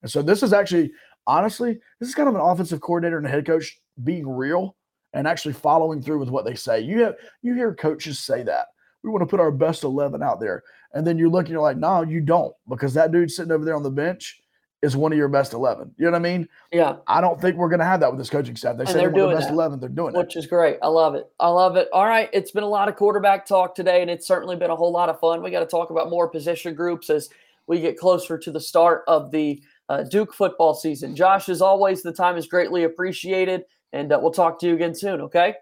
And 0.02 0.10
so 0.10 0.20
this 0.22 0.42
is 0.42 0.52
actually 0.52 0.92
honestly, 1.26 1.78
this 2.00 2.08
is 2.08 2.14
kind 2.14 2.28
of 2.28 2.34
an 2.34 2.40
offensive 2.40 2.80
coordinator 2.80 3.18
and 3.18 3.26
head 3.26 3.46
coach 3.46 3.78
being 4.02 4.28
real 4.28 4.76
and 5.14 5.26
actually 5.26 5.54
following 5.54 6.02
through 6.02 6.18
with 6.18 6.30
what 6.30 6.44
they 6.44 6.54
say. 6.54 6.80
You 6.80 7.04
have 7.04 7.14
you 7.42 7.54
hear 7.54 7.74
coaches 7.74 8.18
say 8.18 8.42
that. 8.42 8.68
We 9.02 9.10
want 9.10 9.22
to 9.22 9.26
put 9.26 9.40
our 9.40 9.50
best 9.50 9.84
11 9.84 10.22
out 10.22 10.40
there. 10.40 10.62
And 10.94 11.06
then 11.06 11.18
you 11.18 11.30
look 11.30 11.46
and 11.46 11.52
you're 11.52 11.62
like, 11.62 11.76
"No, 11.76 12.02
you 12.02 12.20
don't 12.20 12.54
because 12.68 12.92
that 12.94 13.12
dude 13.12 13.30
sitting 13.30 13.52
over 13.52 13.64
there 13.64 13.76
on 13.76 13.82
the 13.82 13.90
bench 13.90 14.41
is 14.82 14.96
one 14.96 15.12
of 15.12 15.18
your 15.18 15.28
best 15.28 15.52
11. 15.52 15.94
You 15.96 16.06
know 16.06 16.10
what 16.10 16.16
I 16.16 16.20
mean? 16.20 16.48
Yeah. 16.72 16.96
I 17.06 17.20
don't 17.20 17.40
think 17.40 17.56
we're 17.56 17.68
going 17.68 17.78
to 17.78 17.84
have 17.84 18.00
that 18.00 18.10
with 18.10 18.18
this 18.18 18.28
coaching 18.28 18.56
staff. 18.56 18.76
They 18.76 18.84
say 18.84 18.94
they're 18.94 19.12
doing 19.12 19.30
the 19.30 19.36
best 19.36 19.48
that, 19.48 19.54
11. 19.54 19.78
They're 19.78 19.88
doing 19.88 20.12
which 20.12 20.14
it. 20.14 20.26
Which 20.26 20.36
is 20.36 20.46
great. 20.46 20.78
I 20.82 20.88
love 20.88 21.14
it. 21.14 21.30
I 21.38 21.48
love 21.48 21.76
it. 21.76 21.88
All 21.92 22.06
right. 22.06 22.28
It's 22.32 22.50
been 22.50 22.64
a 22.64 22.68
lot 22.68 22.88
of 22.88 22.96
quarterback 22.96 23.46
talk 23.46 23.76
today, 23.76 24.02
and 24.02 24.10
it's 24.10 24.26
certainly 24.26 24.56
been 24.56 24.70
a 24.70 24.76
whole 24.76 24.90
lot 24.90 25.08
of 25.08 25.20
fun. 25.20 25.40
We 25.40 25.52
got 25.52 25.60
to 25.60 25.66
talk 25.66 25.90
about 25.90 26.10
more 26.10 26.28
position 26.28 26.74
groups 26.74 27.10
as 27.10 27.28
we 27.68 27.80
get 27.80 27.96
closer 27.96 28.36
to 28.36 28.50
the 28.50 28.60
start 28.60 29.04
of 29.06 29.30
the 29.30 29.62
uh, 29.88 30.02
Duke 30.02 30.34
football 30.34 30.74
season. 30.74 31.14
Josh, 31.14 31.48
as 31.48 31.62
always, 31.62 32.02
the 32.02 32.12
time 32.12 32.36
is 32.36 32.48
greatly 32.48 32.82
appreciated, 32.82 33.64
and 33.92 34.12
uh, 34.12 34.18
we'll 34.20 34.32
talk 34.32 34.58
to 34.60 34.66
you 34.66 34.74
again 34.74 34.96
soon, 34.96 35.20
okay? 35.20 35.54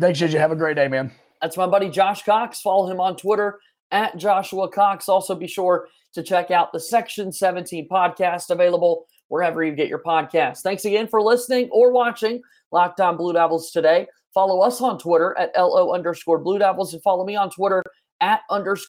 Thanks, 0.00 0.18
JJ. 0.18 0.38
Have 0.38 0.52
a 0.52 0.56
great 0.56 0.76
day, 0.76 0.88
man. 0.88 1.12
That's 1.42 1.58
my 1.58 1.66
buddy 1.66 1.90
Josh 1.90 2.22
Cox. 2.22 2.60
Follow 2.60 2.90
him 2.90 3.00
on 3.00 3.16
Twitter 3.16 3.58
at 3.92 4.16
Joshua 4.16 4.68
Cox. 4.68 5.08
Also, 5.08 5.34
be 5.34 5.46
sure 5.46 5.88
to 6.14 6.22
check 6.22 6.50
out 6.50 6.72
the 6.72 6.80
Section 6.80 7.30
17 7.30 7.88
podcast 7.88 8.50
available 8.50 9.06
wherever 9.28 9.62
you 9.62 9.74
get 9.74 9.88
your 9.88 10.00
podcasts. 10.00 10.60
Thanks 10.60 10.84
again 10.84 11.06
for 11.06 11.22
listening 11.22 11.68
or 11.70 11.92
watching 11.92 12.42
Locked 12.70 13.00
On 13.00 13.16
Blue 13.16 13.32
Devils 13.32 13.70
today. 13.70 14.06
Follow 14.34 14.60
us 14.60 14.80
on 14.80 14.98
Twitter 14.98 15.36
at 15.38 15.52
LO 15.56 15.94
underscore 15.94 16.38
Blue 16.38 16.58
Devils 16.58 16.92
and 16.92 17.02
follow 17.02 17.24
me 17.24 17.36
on 17.36 17.50
Twitter 17.50 17.82
at 18.20 18.40
underscore 18.50 18.88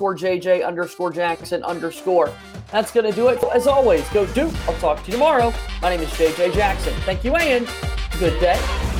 JJ 0.00 0.66
underscore 0.66 1.12
Jackson 1.12 1.62
underscore. 1.62 2.32
That's 2.70 2.90
going 2.90 3.08
to 3.08 3.12
do 3.12 3.28
it. 3.28 3.42
As 3.54 3.66
always, 3.66 4.08
go 4.10 4.26
Duke. 4.26 4.54
I'll 4.66 4.78
talk 4.78 5.00
to 5.04 5.06
you 5.06 5.12
tomorrow. 5.12 5.52
My 5.80 5.90
name 5.90 6.00
is 6.00 6.10
JJ 6.10 6.54
Jackson. 6.54 6.94
Thank 7.00 7.24
you 7.24 7.34
and 7.36 7.68
good 8.18 8.38
day. 8.40 8.91